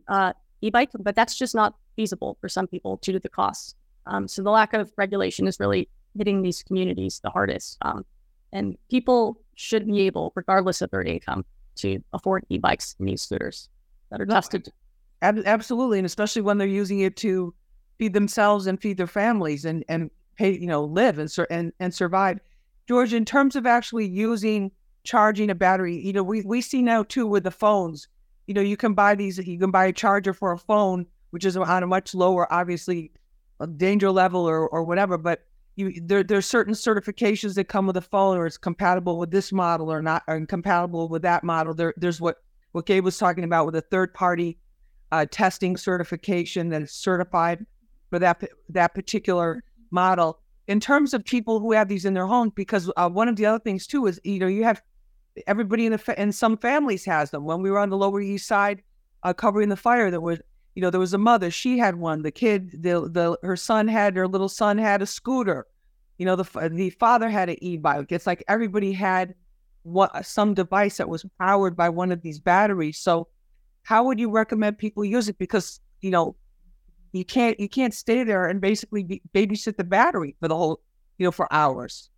[0.08, 3.74] uh, e-bike, but that's just not feasible for some people due to the costs.
[4.06, 7.78] Um, so the lack of regulation is really hitting these communities the hardest.
[7.82, 8.04] Um,
[8.52, 11.44] and people should be able, regardless of their income,
[11.76, 13.68] to afford e-bikes and e-scooters
[14.10, 14.72] that are tested.
[15.22, 17.54] Absolutely, and especially when they're using it to
[17.98, 21.94] feed themselves and feed their families and and pay, you know, live and and and
[21.94, 22.38] survive.
[22.86, 24.70] George, in terms of actually using
[25.04, 28.08] charging a battery, you know, we we see now too with the phones.
[28.46, 29.38] You know, you can buy these.
[29.38, 33.10] You can buy a charger for a phone, which is on a much lower, obviously,
[33.58, 35.18] uh, danger level or or whatever.
[35.18, 39.30] But you there are certain certifications that come with a phone, or it's compatible with
[39.30, 41.74] this model or not, or compatible with that model.
[41.74, 42.38] There there's what
[42.72, 44.58] what Gabe was talking about with a third party
[45.12, 47.64] uh, testing certification that is certified
[48.10, 50.40] for that that particular model.
[50.66, 53.46] In terms of people who have these in their homes, because uh, one of the
[53.46, 54.82] other things too is you know you have
[55.46, 57.44] everybody in the fa- and some families has them.
[57.44, 58.82] When we were on the Lower East Side
[59.22, 60.40] uh, covering the fire, there was
[60.76, 62.22] you know there was a mother, she had one.
[62.22, 65.66] The kid, the the her son had her little son had a scooter.
[66.18, 68.12] You know the the father had an e-bike.
[68.12, 69.34] It's like everybody had
[69.84, 72.98] what uh, some device that was powered by one of these batteries.
[72.98, 73.28] So
[73.84, 75.38] how would you recommend people use it?
[75.38, 76.36] Because you know
[77.12, 80.82] you can't you can't stay there and basically be, babysit the battery for the whole
[81.16, 82.10] you know for hours.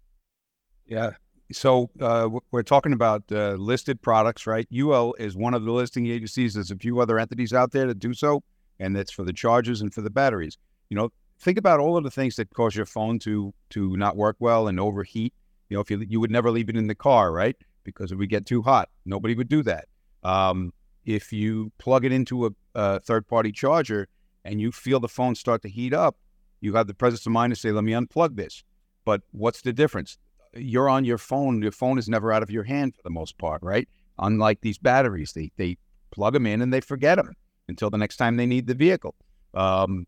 [0.84, 1.12] Yeah.
[1.50, 4.68] So uh, we're talking about uh, listed products, right?
[4.76, 6.54] UL is one of the listing agencies.
[6.54, 8.42] There's a few other entities out there that do so,
[8.78, 10.58] and that's for the chargers and for the batteries.
[10.90, 14.16] You know, think about all of the things that cause your phone to to not
[14.16, 15.32] work well and overheat
[15.68, 17.56] you know, if you you would never leave it in the car, right?
[17.84, 18.88] Because it would get too hot.
[19.04, 19.86] Nobody would do that.
[20.22, 20.72] Um,
[21.04, 24.08] if you plug it into a, a third party charger
[24.44, 26.16] and you feel the phone start to heat up,
[26.60, 28.64] you have the presence of mind to say, "Let me unplug this."
[29.04, 30.18] But what's the difference?
[30.54, 31.62] You're on your phone.
[31.62, 33.88] Your phone is never out of your hand for the most part, right?
[34.18, 35.76] Unlike these batteries, they they
[36.10, 37.34] plug them in and they forget them
[37.68, 39.14] until the next time they need the vehicle.
[39.54, 40.06] Um,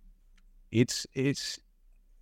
[0.72, 1.58] it's it's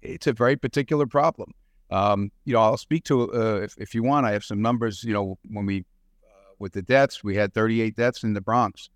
[0.03, 1.53] it's a very particular problem.
[1.91, 4.27] Um, you know, I'll speak to uh, if, if you want.
[4.27, 5.05] I have some numbers.
[5.05, 5.81] You know, when we
[6.25, 8.91] uh, with the deaths, we had 38 deaths in the Bronx.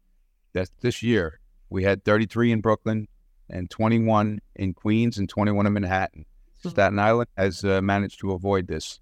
[0.52, 1.40] That's this year.
[1.70, 3.08] We had 33 in Brooklyn
[3.48, 6.26] and 21 in Queens and 21 in Manhattan.
[6.62, 6.68] Hmm.
[6.68, 9.00] Staten Island has uh, managed to avoid this.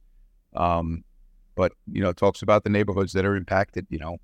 [0.55, 1.05] Um,
[1.55, 3.87] but you know, talks about the neighborhoods that are impacted.
[3.91, 4.19] You know,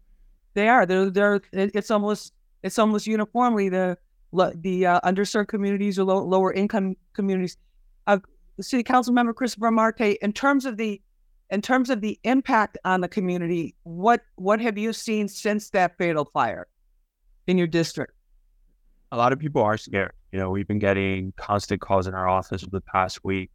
[0.54, 0.86] they are.
[0.86, 1.10] They're.
[1.10, 1.40] They're.
[1.52, 2.32] It's almost.
[2.62, 3.98] It's almost uniformly the
[4.32, 7.56] the uh, underserved communities or low, lower income communities.
[8.06, 8.18] Uh,
[8.60, 11.00] city council member Christopher Marte, in terms of the
[11.50, 15.96] in terms of the impact on the community, what what have you seen since that
[15.98, 16.66] fatal fire
[17.46, 18.12] in your district?
[19.12, 20.12] A lot of people are scared.
[20.32, 23.50] You know, we've been getting constant calls in our office for the past week.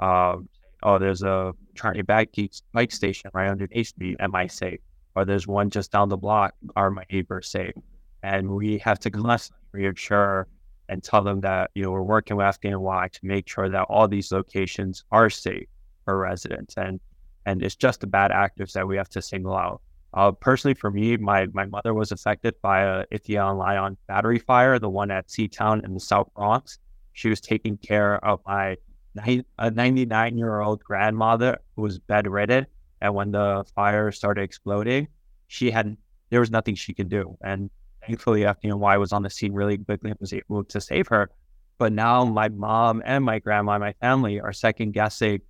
[0.00, 0.48] Um,
[0.84, 2.36] oh, there's a Trinity bike,
[2.72, 4.16] bike station right under A Street.
[4.20, 4.80] Am I safe?
[5.16, 6.54] Or there's one just down the block.
[6.76, 7.74] Are my neighbors safe?
[8.22, 10.48] And we have to constantly reassure
[10.88, 14.06] and tell them that you know we're working with FDNY to make sure that all
[14.06, 15.66] these locations are safe
[16.04, 17.00] for residents, and
[17.46, 19.80] and it's just the bad actors that we have to single out.
[20.12, 24.78] Uh, personally, for me, my my mother was affected by a lithium ion battery fire,
[24.78, 26.78] the one at Seatown in the South Bronx.
[27.12, 28.76] She was taking care of my
[29.16, 32.66] a 99 year old grandmother who was bedridden,
[33.00, 35.08] and when the fire started exploding,
[35.48, 35.96] she had
[36.30, 37.70] there was nothing she could do, and
[38.06, 41.30] thankfully FDNY was on the scene really quickly and was able to save her.
[41.78, 45.40] But now my mom and my grandma and my family are second guessing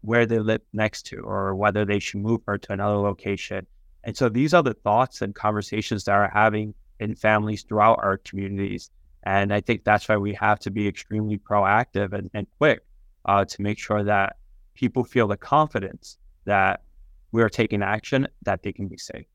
[0.00, 3.66] where they live next to or whether they should move her to another location.
[4.04, 8.18] And so these are the thoughts and conversations that are having in families throughout our
[8.18, 8.90] communities.
[9.24, 12.80] And I think that's why we have to be extremely proactive and, and quick
[13.24, 14.36] uh, to make sure that
[14.74, 16.82] people feel the confidence that
[17.32, 19.26] we're taking action, that they can be safe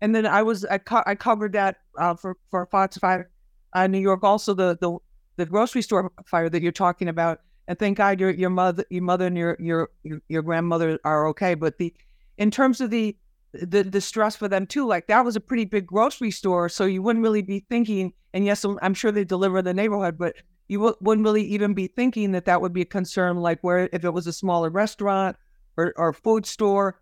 [0.00, 3.24] and then I was I, co- I covered that uh, for for Fox Five,
[3.72, 4.22] uh, New York.
[4.22, 4.96] Also the the
[5.36, 9.02] the grocery store fire that you're talking about, and thank God your your mother, your
[9.02, 9.88] mother, and your your
[10.28, 11.54] your grandmother are okay.
[11.54, 11.92] But the
[12.36, 13.16] in terms of the
[13.52, 16.84] the the stress for them too, like that was a pretty big grocery store, so
[16.84, 18.12] you wouldn't really be thinking.
[18.34, 20.34] And yes, I'm, sure they deliver in the neighborhood, but
[20.68, 23.38] you w- wouldn't really even be thinking that that would be a concern.
[23.38, 25.36] Like where if it was a smaller restaurant
[25.76, 27.00] or or food store,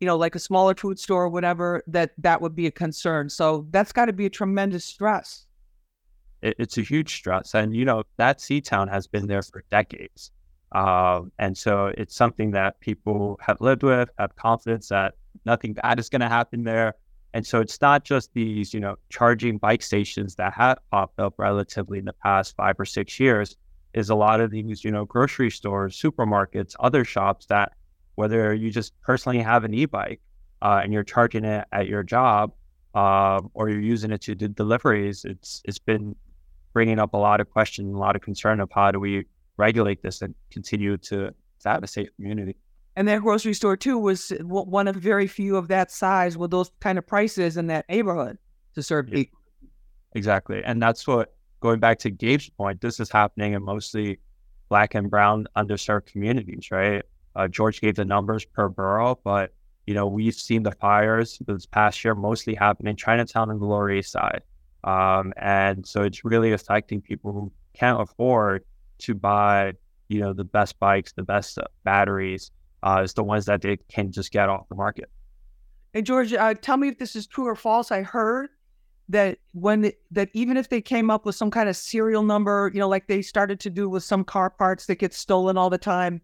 [0.00, 3.30] you know, like a smaller food store or whatever, that that would be a concern.
[3.30, 5.46] So that's got to be a tremendous stress.
[6.42, 10.32] It, it's a huge stress, and you know that C-Town has been there for decades,
[10.76, 15.14] um, and so it's something that people have lived with, have confidence that
[15.46, 16.96] nothing bad is going to happen there.
[17.32, 21.32] And so it's not just these, you know, charging bike stations that have popped up
[21.38, 23.56] relatively in the past five or six years.
[23.94, 27.72] Is a lot of these, you know, grocery stores, supermarkets, other shops that
[28.16, 30.20] whether you just personally have an e-bike
[30.60, 32.52] uh, and you're charging it at your job
[32.94, 36.14] uh, or you're using it to do deliveries, it's it's been
[36.74, 39.24] bringing up a lot of questions, a lot of concern of how do we
[39.56, 41.32] regulate this and continue to,
[41.64, 42.54] have a safe community.
[42.94, 46.70] And that grocery store too was one of very few of that size with those
[46.78, 48.38] kind of prices in that neighborhood
[48.76, 49.14] to serve yeah.
[49.14, 49.38] people.
[50.14, 52.80] Exactly, and that's what going back to Gabe's point.
[52.80, 54.20] This is happening in mostly
[54.68, 57.02] black and brown underserved communities, right?
[57.34, 59.52] Uh, George gave the numbers per borough, but
[59.86, 63.66] you know we've seen the fires this past year mostly happen in Chinatown and the
[63.66, 64.42] Lower East Side,
[64.84, 68.64] um, and so it's really affecting people who can't afford
[68.98, 69.72] to buy,
[70.08, 72.50] you know, the best bikes, the best uh, batteries,
[72.82, 75.10] uh, is the ones that they can just get off the market.
[75.94, 77.90] And George, uh, tell me if this is true or false.
[77.90, 78.50] I heard
[79.08, 82.80] that when that even if they came up with some kind of serial number, you
[82.80, 85.78] know, like they started to do with some car parts that get stolen all the
[85.78, 86.20] time,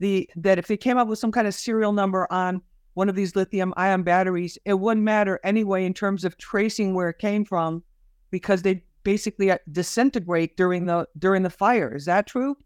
[0.00, 2.60] the that if they came up with some kind of serial number on
[2.94, 7.10] one of these lithium ion batteries, it wouldn't matter anyway in terms of tracing where
[7.10, 7.82] it came from
[8.30, 11.94] because they basically uh, disintegrate during the during the fire.
[11.94, 12.56] Is that true?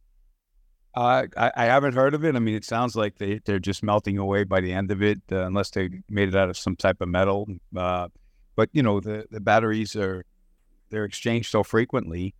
[0.94, 2.35] Uh, I, I haven't heard of it.
[2.35, 5.20] I mean, it sounds like they, they're just melting away by the end of it,
[5.31, 7.46] uh, unless they made it out of some type of metal.
[7.76, 8.09] Uh,
[8.57, 10.24] but you know, the, the batteries are
[10.88, 12.35] they're exchanged so frequently.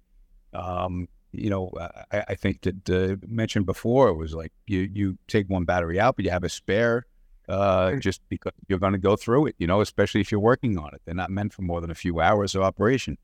[0.55, 1.71] Um, you know,
[2.11, 6.01] I, I think that uh, mentioned before it was like you you take one battery
[6.01, 7.07] out, but you have a spare,
[7.51, 9.57] uh, just because you're going to go through it.
[9.59, 11.03] You know, especially if you're working on it.
[11.05, 13.19] They're not meant for more than a few hours of operation.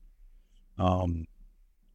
[0.77, 1.27] Um,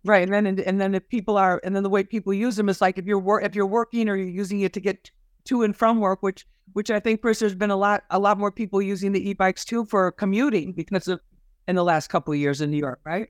[0.04, 2.68] Right, and then and then if people are, and then the way people use them
[2.68, 5.12] is like if you're wor- if you're working or you're using it to get
[5.44, 8.36] to and from work, which which I think Chris, there's been a lot a lot
[8.36, 11.20] more people using the e-bikes too for commuting because of
[11.68, 13.28] in the last couple of years in New York, right?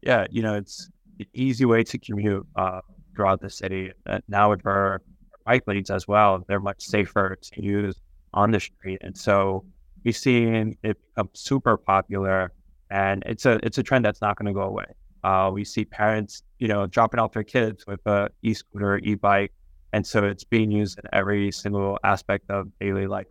[0.00, 0.90] Yeah, you know, it's
[1.20, 2.80] an easy way to commute uh,
[3.14, 3.92] throughout the city.
[4.06, 5.02] Uh, now with our
[5.44, 8.00] bike lanes as well, they're much safer to use
[8.32, 9.62] on the street, and so
[10.04, 12.52] we've seen it become super popular,
[12.90, 14.86] and it's a it's a trend that's not going to go away.
[15.24, 19.52] Uh, we see parents, you know, dropping off their kids with a e-scooter, e-bike,
[19.92, 23.26] and so it's being used in every single aspect of daily life.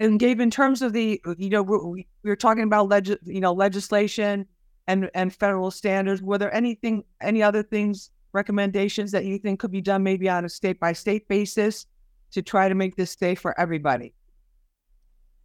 [0.00, 3.40] And Gabe, in terms of the, you know, we, we were talking about leg, you
[3.40, 4.46] know, legislation
[4.88, 6.22] and and federal standards.
[6.22, 10.44] Were there anything, any other things, recommendations that you think could be done, maybe on
[10.44, 11.86] a state by state basis,
[12.32, 14.14] to try to make this safe for everybody?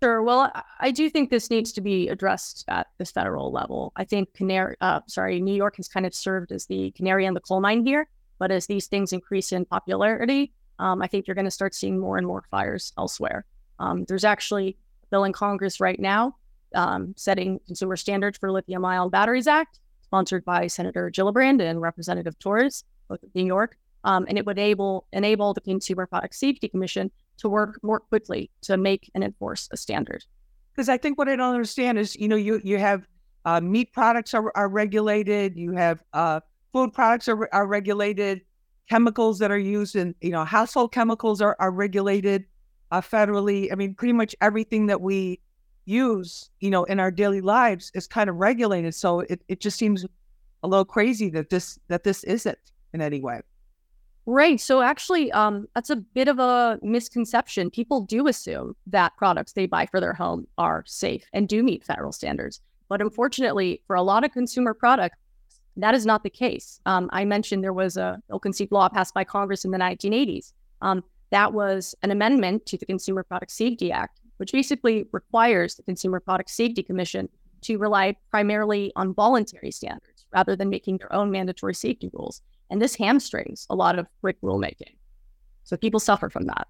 [0.05, 0.21] Sure.
[0.21, 3.91] Well, I do think this needs to be addressed at this federal level.
[3.95, 7.33] I think Canary, uh, sorry, New York has kind of served as the canary in
[7.33, 8.07] the coal mine here.
[8.37, 11.97] But as these things increase in popularity, um, I think you're going to start seeing
[11.97, 13.45] more and more fires elsewhere.
[13.79, 16.35] Um, there's actually a bill in Congress right now
[16.75, 22.83] um, setting consumer standards for lithium-ion batteries act, sponsored by Senator Gillibrand and Representative Torres,
[23.09, 27.09] both of New York, um, and it would enable enable the Consumer Product Safety Commission
[27.37, 30.23] to work more quickly to make and enforce a standard.
[30.73, 33.07] Because I think what I don't understand is, you know, you you have
[33.45, 36.39] uh, meat products are, are regulated, you have uh,
[36.73, 38.41] food products are, are regulated,
[38.89, 42.45] chemicals that are used in, you know, household chemicals are, are regulated
[42.91, 43.71] uh, federally.
[43.71, 45.39] I mean, pretty much everything that we
[45.85, 48.95] use, you know, in our daily lives is kind of regulated.
[48.95, 50.05] So it, it just seems
[50.63, 52.57] a little crazy that this that this isn't
[52.93, 53.41] in any way.
[54.27, 54.59] Right.
[54.59, 57.69] So actually, um, that's a bit of a misconception.
[57.69, 61.83] People do assume that products they buy for their home are safe and do meet
[61.83, 62.59] federal standards.
[62.89, 65.17] But unfortunately, for a lot of consumer products,
[65.77, 66.79] that is not the case.
[66.85, 70.53] Um, I mentioned there was a ill-conceived law passed by Congress in the 1980s.
[70.81, 75.83] Um, that was an amendment to the Consumer Product Safety Act, which basically requires the
[75.83, 77.29] Consumer Product Safety Commission
[77.61, 82.41] to rely primarily on voluntary standards rather than making their own mandatory safety rules.
[82.69, 84.95] And this hamstrings a lot of quick rulemaking.
[85.63, 86.67] So people suffer from that.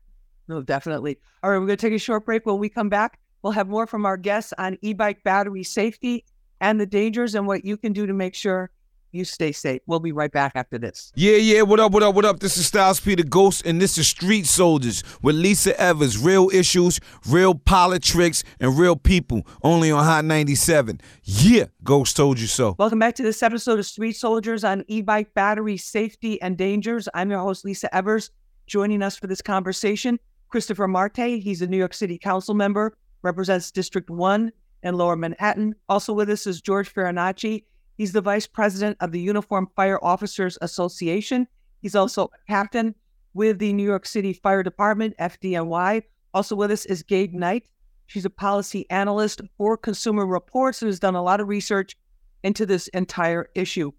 [0.47, 1.17] No, definitely.
[1.43, 2.45] All right, we're going to take a short break.
[2.45, 6.25] When we come back, we'll have more from our guests on e bike battery safety
[6.61, 8.71] and the dangers and what you can do to make sure
[9.15, 9.81] You stay safe.
[9.85, 11.13] We'll be right back after this.
[11.15, 11.61] Yeah, yeah.
[11.61, 12.41] What up, what up, what up?
[12.41, 16.17] This is Styles P the Ghost, and this is Street Soldiers with Lisa Evers.
[16.17, 19.47] Real issues, real politics, and real people.
[19.63, 20.99] Only on Hot 97.
[21.23, 22.75] Yeah, Ghost told you so.
[22.77, 27.07] Welcome back to this episode of Street Soldiers on e bike battery safety and dangers.
[27.13, 28.31] I'm your host, Lisa Evers.
[28.67, 31.39] Joining us for this conversation, Christopher Marte.
[31.39, 34.51] He's a New York City Council member, represents District 1
[34.83, 35.73] and Lower Manhattan.
[35.87, 37.63] Also with us is George Farinacci.
[37.97, 41.47] He's the vice president of the Uniform Fire Officers Association.
[41.81, 42.95] He's also a captain
[43.33, 46.03] with the New York City Fire Department, FDNY.
[46.33, 47.67] Also with us is Gabe Knight.
[48.07, 51.97] She's a policy analyst for Consumer Reports who has done a lot of research
[52.43, 53.91] into this entire issue.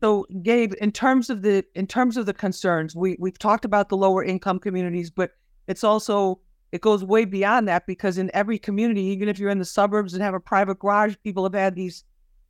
[0.00, 3.88] So, Gabe, in terms of the in terms of the concerns, we we've talked about
[3.88, 5.30] the lower income communities, but
[5.68, 6.40] it's also
[6.72, 10.14] it goes way beyond that because in every community, even if you're in the suburbs
[10.14, 12.02] and have a private garage, people have had these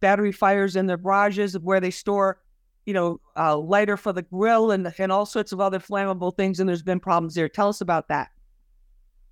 [0.03, 2.39] battery fires in their garages where they store,
[2.85, 6.61] you know, uh, lighter for the grill and and all sorts of other flammable things.
[6.61, 7.49] And there's been problems there.
[7.49, 8.29] Tell us about that.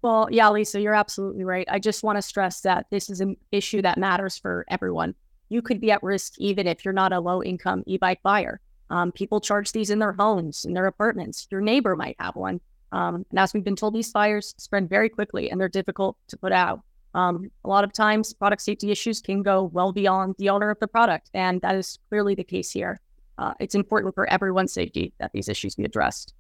[0.01, 1.67] Well, yeah, Lisa, you're absolutely right.
[1.71, 5.15] I just want to stress that this is an issue that matters for everyone.
[5.51, 8.61] You could be at risk even if you're not a low income e bike buyer.
[8.89, 11.47] Um, people charge these in their homes, in their apartments.
[11.51, 12.61] Your neighbor might have one.
[12.93, 16.37] Um, and as we've been told, these fires spread very quickly and they're difficult to
[16.37, 16.81] put out.
[17.15, 20.79] Um, a lot of times, product safety issues can go well beyond the owner of
[20.79, 23.01] the product, and that is clearly the case here.
[23.39, 26.35] Uh, it's important for everyone's safety that these issues be addressed.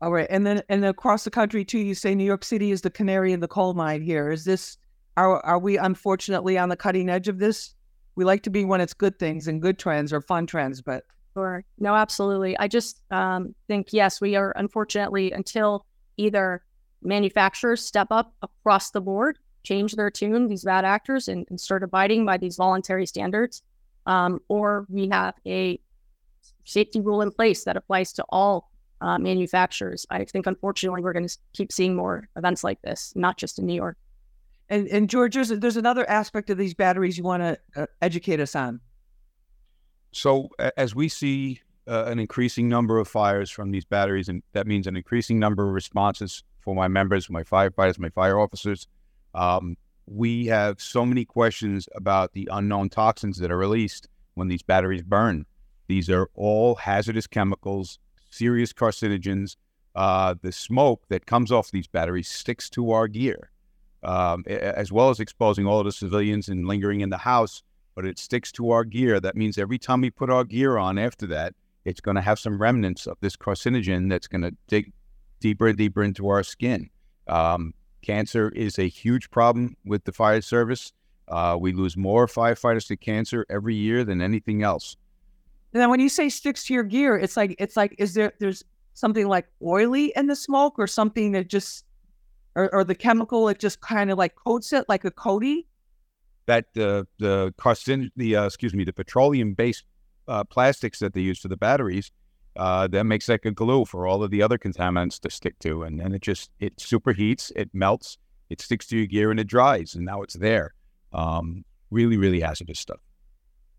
[0.00, 2.82] All right, and then and across the country too, you say New York City is
[2.82, 4.02] the canary in the coal mine.
[4.02, 4.76] Here is this.
[5.16, 7.74] Are are we unfortunately on the cutting edge of this?
[8.16, 11.04] We like to be when it's good things and good trends or fun trends, but
[11.34, 11.64] Sure.
[11.78, 12.56] No, absolutely.
[12.58, 15.84] I just um, think, yes, we are unfortunately until
[16.16, 16.62] either
[17.02, 21.82] manufacturers step up across the board, change their tune, these bad actors, and, and start
[21.82, 23.62] abiding by these voluntary standards,
[24.06, 25.80] um, or we have a
[26.64, 30.06] safety rule in place that applies to all uh, manufacturers.
[30.10, 33.66] I think, unfortunately, we're going to keep seeing more events like this, not just in
[33.66, 33.96] New York.
[34.70, 38.40] And, and George, there's, there's another aspect of these batteries you want to uh, educate
[38.40, 38.80] us on.
[40.12, 44.66] So as we see uh, an increasing number of fires from these batteries, and that
[44.66, 48.86] means an increasing number of responses for my members, my firefighters, my fire officers.
[49.34, 49.76] Um,
[50.06, 55.02] we have so many questions about the unknown toxins that are released when these batteries
[55.02, 55.46] burn.
[55.88, 57.98] These are all hazardous chemicals,
[58.30, 59.56] serious carcinogens.
[59.94, 63.50] Uh, the smoke that comes off these batteries sticks to our gear,
[64.02, 67.62] um, as well as exposing all the civilians and lingering in the house
[67.94, 69.20] but it sticks to our gear.
[69.20, 71.54] That means every time we put our gear on after that,
[71.84, 74.92] it's going to have some remnants of this carcinogen that's going to dig
[75.40, 76.90] deeper and deeper into our skin.
[77.28, 77.74] Um,
[78.04, 80.92] cancer is a huge problem with the fire service.
[81.28, 84.96] Uh, we lose more firefighters to cancer every year than anything else.
[85.72, 88.32] And then when you say sticks to your gear, it's like it's like is there
[88.38, 91.84] there's something like oily in the smoke or something that just
[92.54, 95.64] or, or the chemical it just kind of like coats it like a coating?
[96.46, 99.84] that the the carcin the uh, excuse me the petroleum based
[100.28, 102.10] uh, plastics that they use for the batteries
[102.56, 105.82] uh, that makes like a glue for all of the other contaminants to stick to,
[105.82, 108.18] and then it just it superheats, it melts,
[108.50, 110.74] it sticks to your gear, and it dries, and now it's there.
[111.12, 113.00] Um, really, really hazardous stuff.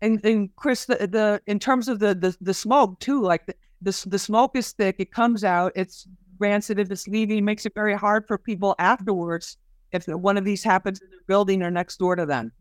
[0.02, 3.54] And, and Chris, the, the in terms of the the, the smoke too, like the,
[3.82, 6.06] the the smoke is thick, it comes out, it's
[6.38, 9.56] rancid, it's leaving, makes it very hard for people afterwards
[9.92, 12.52] if one of these happens in their building or next door to them.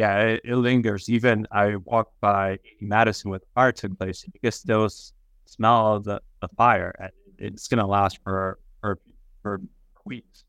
[0.00, 1.10] Yeah, it, it lingers.
[1.10, 4.88] Even I walk by Madison with fire took place, you can still
[5.44, 6.94] smell the, the fire.
[6.98, 8.98] And it's going to last for, for,
[9.42, 9.60] for
[10.06, 10.44] weeks.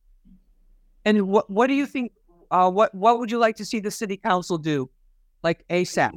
[1.03, 2.13] And what what do you think?
[2.49, 4.89] Uh, what what would you like to see the city council do,
[5.43, 6.11] like ASAP?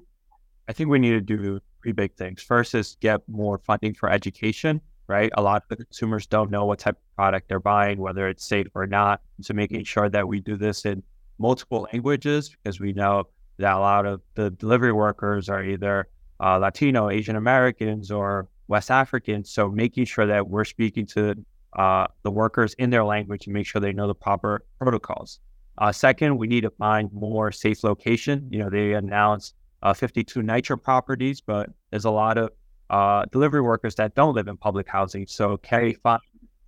[0.68, 2.40] I think we need to do three big things.
[2.40, 5.30] First is get more funding for education right?
[5.36, 8.44] A lot of the consumers don't know what type of product they're buying, whether it's
[8.44, 9.20] safe or not.
[9.42, 11.02] So making sure that we do this in
[11.38, 13.24] multiple languages because we know
[13.58, 16.08] that a lot of the delivery workers are either
[16.40, 19.50] uh, Latino, Asian Americans, or West Africans.
[19.50, 21.34] So making sure that we're speaking to
[21.74, 25.40] uh, the workers in their language and make sure they know the proper protocols.
[25.78, 28.48] Uh, second, we need to find more safe location.
[28.50, 32.50] You know, they announced uh, 52 NYCHA properties, but there's a lot of
[32.90, 35.26] uh, delivery workers that don't live in public housing.
[35.26, 35.96] So carry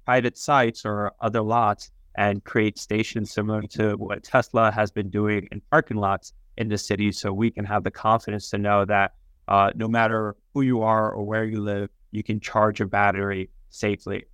[0.05, 5.49] private sites or other lots and create stations similar to what Tesla has been doing
[5.53, 9.13] in parking lots in the city so we can have the confidence to know that
[9.49, 13.51] uh, no matter who you are or where you live, you can charge a battery
[13.69, 14.25] safely.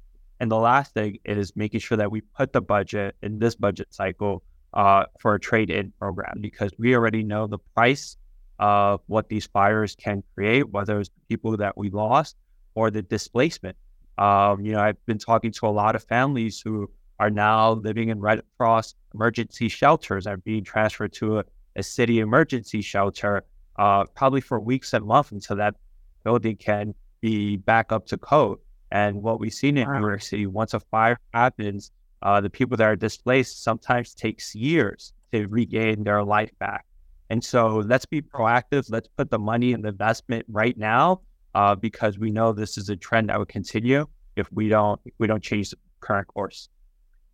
[0.41, 3.93] And the last thing is making sure that we put the budget in this budget
[3.93, 4.43] cycle
[4.75, 8.17] uh, for a trade in program because we already know the price
[8.59, 12.37] of what these fires can create, whether it's people that we lost
[12.75, 13.77] or the displacement.
[14.19, 16.91] Um, you know, I've been talking to a lot of families who
[17.23, 21.45] are now living in Red Cross emergency shelters, are being transferred to a,
[21.77, 23.45] a city emergency shelter,
[23.79, 25.77] uh, probably for weeks and months until that
[26.25, 28.59] building can be back up to code.
[28.91, 31.93] And what we've seen in New York City, once a fire happens,
[32.23, 36.85] uh, the people that are displaced sometimes takes years to regain their life back.
[37.31, 38.91] And so let's be proactive.
[38.91, 41.21] Let's put the money and the investment right now
[41.55, 45.15] uh, because we know this is a trend that would continue if we don't if
[45.19, 46.69] we don't change the current course.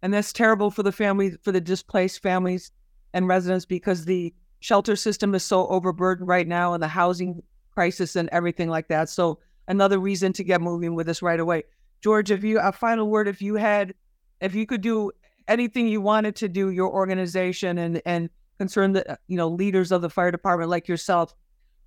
[0.02, 2.70] And that's terrible for the families, for the displaced families
[3.12, 7.42] and residents because the shelter system is so overburdened right now and the housing
[7.74, 9.08] crisis and everything like that.
[9.08, 11.64] So another reason to get moving with this right away.
[12.00, 13.94] George, if you a final word, if you had
[14.40, 15.10] if you could do
[15.48, 20.02] anything you wanted to do, your organization and and concern the you know leaders of
[20.02, 21.34] the fire department like yourself,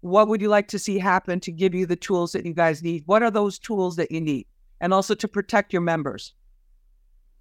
[0.01, 2.83] what would you like to see happen to give you the tools that you guys
[2.83, 3.03] need?
[3.05, 4.47] What are those tools that you need,
[4.81, 6.33] and also to protect your members?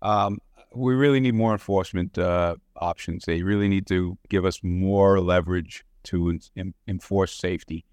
[0.03, 0.39] Um,
[0.75, 3.25] we really need more enforcement uh, options.
[3.25, 6.39] They really need to give us more leverage to
[6.87, 7.85] enforce safety.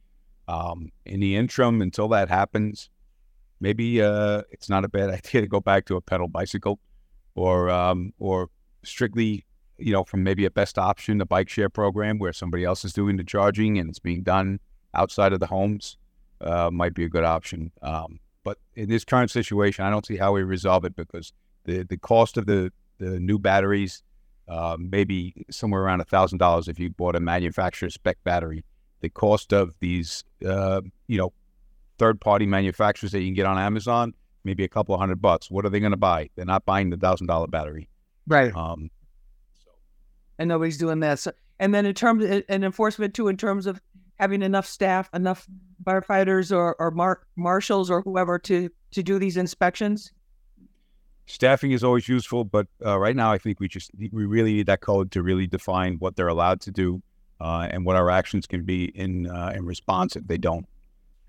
[0.48, 2.90] Um, in the interim, until that happens,
[3.60, 6.80] maybe uh, it's not a bad idea to go back to a pedal bicycle
[7.36, 8.50] or um, or
[8.84, 9.46] strictly,
[9.78, 12.94] you know, from maybe a best option, a bike share program where somebody else is
[12.94, 14.60] doing the charging and it's being done
[14.94, 15.98] outside of the homes,
[16.42, 17.72] uh, might be a good option.
[17.82, 21.34] Um, but in this current situation, I don't see how we resolve it because
[21.68, 24.02] the the cost of the the new batteries,
[24.48, 28.66] uh, maybe somewhere around a thousand dollars if you bought a manufacturer spec battery.
[29.02, 31.32] The cost of these, uh, you know,
[32.00, 34.16] third party manufacturers that you can get on Amazon
[34.48, 35.52] maybe a couple of hundred bucks.
[35.52, 36.30] What are they going to buy?
[36.36, 37.88] They're not buying the thousand dollar battery,
[38.26, 38.56] right?
[38.56, 38.90] Um,
[39.64, 39.72] so.
[40.40, 41.20] and nobody's doing that.
[41.20, 43.80] So, and then in terms of and enforcement too, in terms of
[44.16, 45.46] having enough staff, enough
[45.84, 50.12] firefighters or or mar- marshals or whoever to to do these inspections.
[51.28, 54.66] Staffing is always useful, but uh, right now I think we just we really need
[54.68, 57.02] that code to really define what they're allowed to do
[57.40, 60.66] uh, and what our actions can be in uh, in response if they don't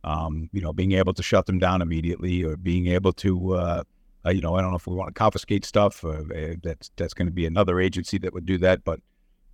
[0.04, 3.82] um, you know, being able to shut them down immediately or being able to, uh,
[4.24, 6.04] uh, you know, I don't know if we want to confiscate stuff.
[6.04, 8.84] Uh, eh, that's that's going to be another agency that would do that.
[8.84, 9.00] But,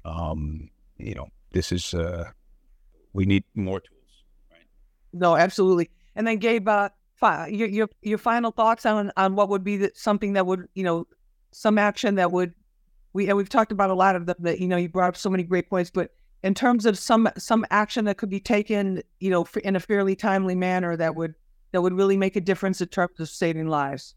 [0.05, 1.95] um, you know, this is
[3.13, 4.25] we need more tools.
[4.51, 4.67] Right?
[5.13, 5.91] No, absolutely.
[6.17, 6.69] And then, Gabe,
[7.49, 10.85] your, your your final thoughts on on what would be the, something that would, you
[10.85, 11.07] know,
[11.53, 12.55] some action that would
[13.13, 15.17] we and we've talked about a lot of them that you know you brought up
[15.17, 16.11] so many great points, but
[16.43, 20.15] in terms of some some action that could be taken, you know, in a fairly
[20.15, 21.35] timely manner that would
[21.73, 24.15] that would really make a difference in terms of saving lives?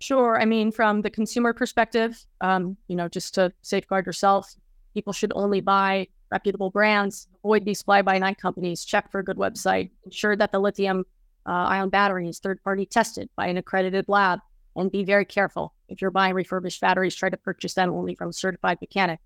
[0.00, 0.40] Sure.
[0.40, 4.54] I mean, from the consumer perspective, um, you know, just to safeguard yourself,
[4.94, 9.24] people should only buy reputable brands, avoid these fly by night companies, check for a
[9.24, 11.04] good website, ensure that the lithium
[11.48, 14.40] uh, ion battery is third party tested by an accredited lab,
[14.76, 15.74] and be very careful.
[15.88, 19.18] If you're buying refurbished batteries, try to purchase them only from a certified mechanic.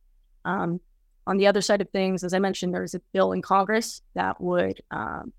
[0.44, 0.80] Um,
[1.26, 4.40] on the other side of things, as I mentioned, there's a bill in Congress that
[4.40, 5.32] would um,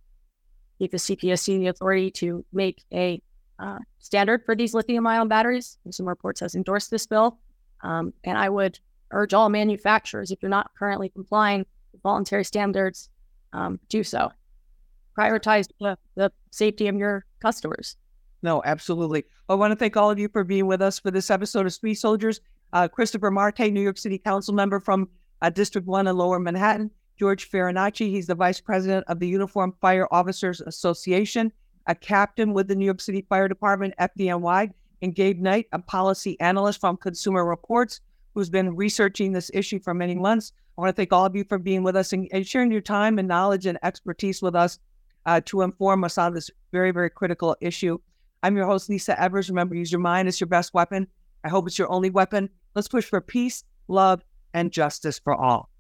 [0.80, 3.22] give the CPSC the authority to make a
[3.60, 5.78] uh, standard for these lithium ion batteries.
[5.84, 7.40] Consumer Reports has endorsed this bill.
[7.82, 8.80] Um, and I would
[9.12, 13.10] urge all manufacturers, if you're not currently complying with voluntary standards,
[13.52, 14.32] um, do so.
[15.18, 17.98] Prioritize the, the safety of your customers.
[18.42, 19.26] No, absolutely.
[19.48, 21.74] I want to thank all of you for being with us for this episode of
[21.74, 22.42] Street Soldiers.
[22.74, 25.08] Uh, Christopher Marte, New York City Council member from
[25.42, 26.92] uh, District 1 in Lower Manhattan.
[27.18, 31.52] George Farinacci, he's the vice president of the Uniform Fire Officers Association,
[31.88, 36.40] a captain with the New York City Fire Department, FDNY, and Gabe Knight, a policy
[36.40, 38.02] analyst from Consumer Reports,
[38.34, 40.54] who's been researching this issue for many months.
[40.78, 42.82] I want to thank all of you for being with us and, and sharing your
[42.82, 44.80] time and knowledge and expertise with us
[45.26, 47.98] uh, to inform us on this very, very critical issue.
[48.42, 49.50] I'm your host, Lisa Evers.
[49.50, 51.08] Remember, use your mind as your best weapon.
[51.44, 52.50] I hope it's your only weapon.
[52.76, 55.70] Let's push for peace, love, and justice for all.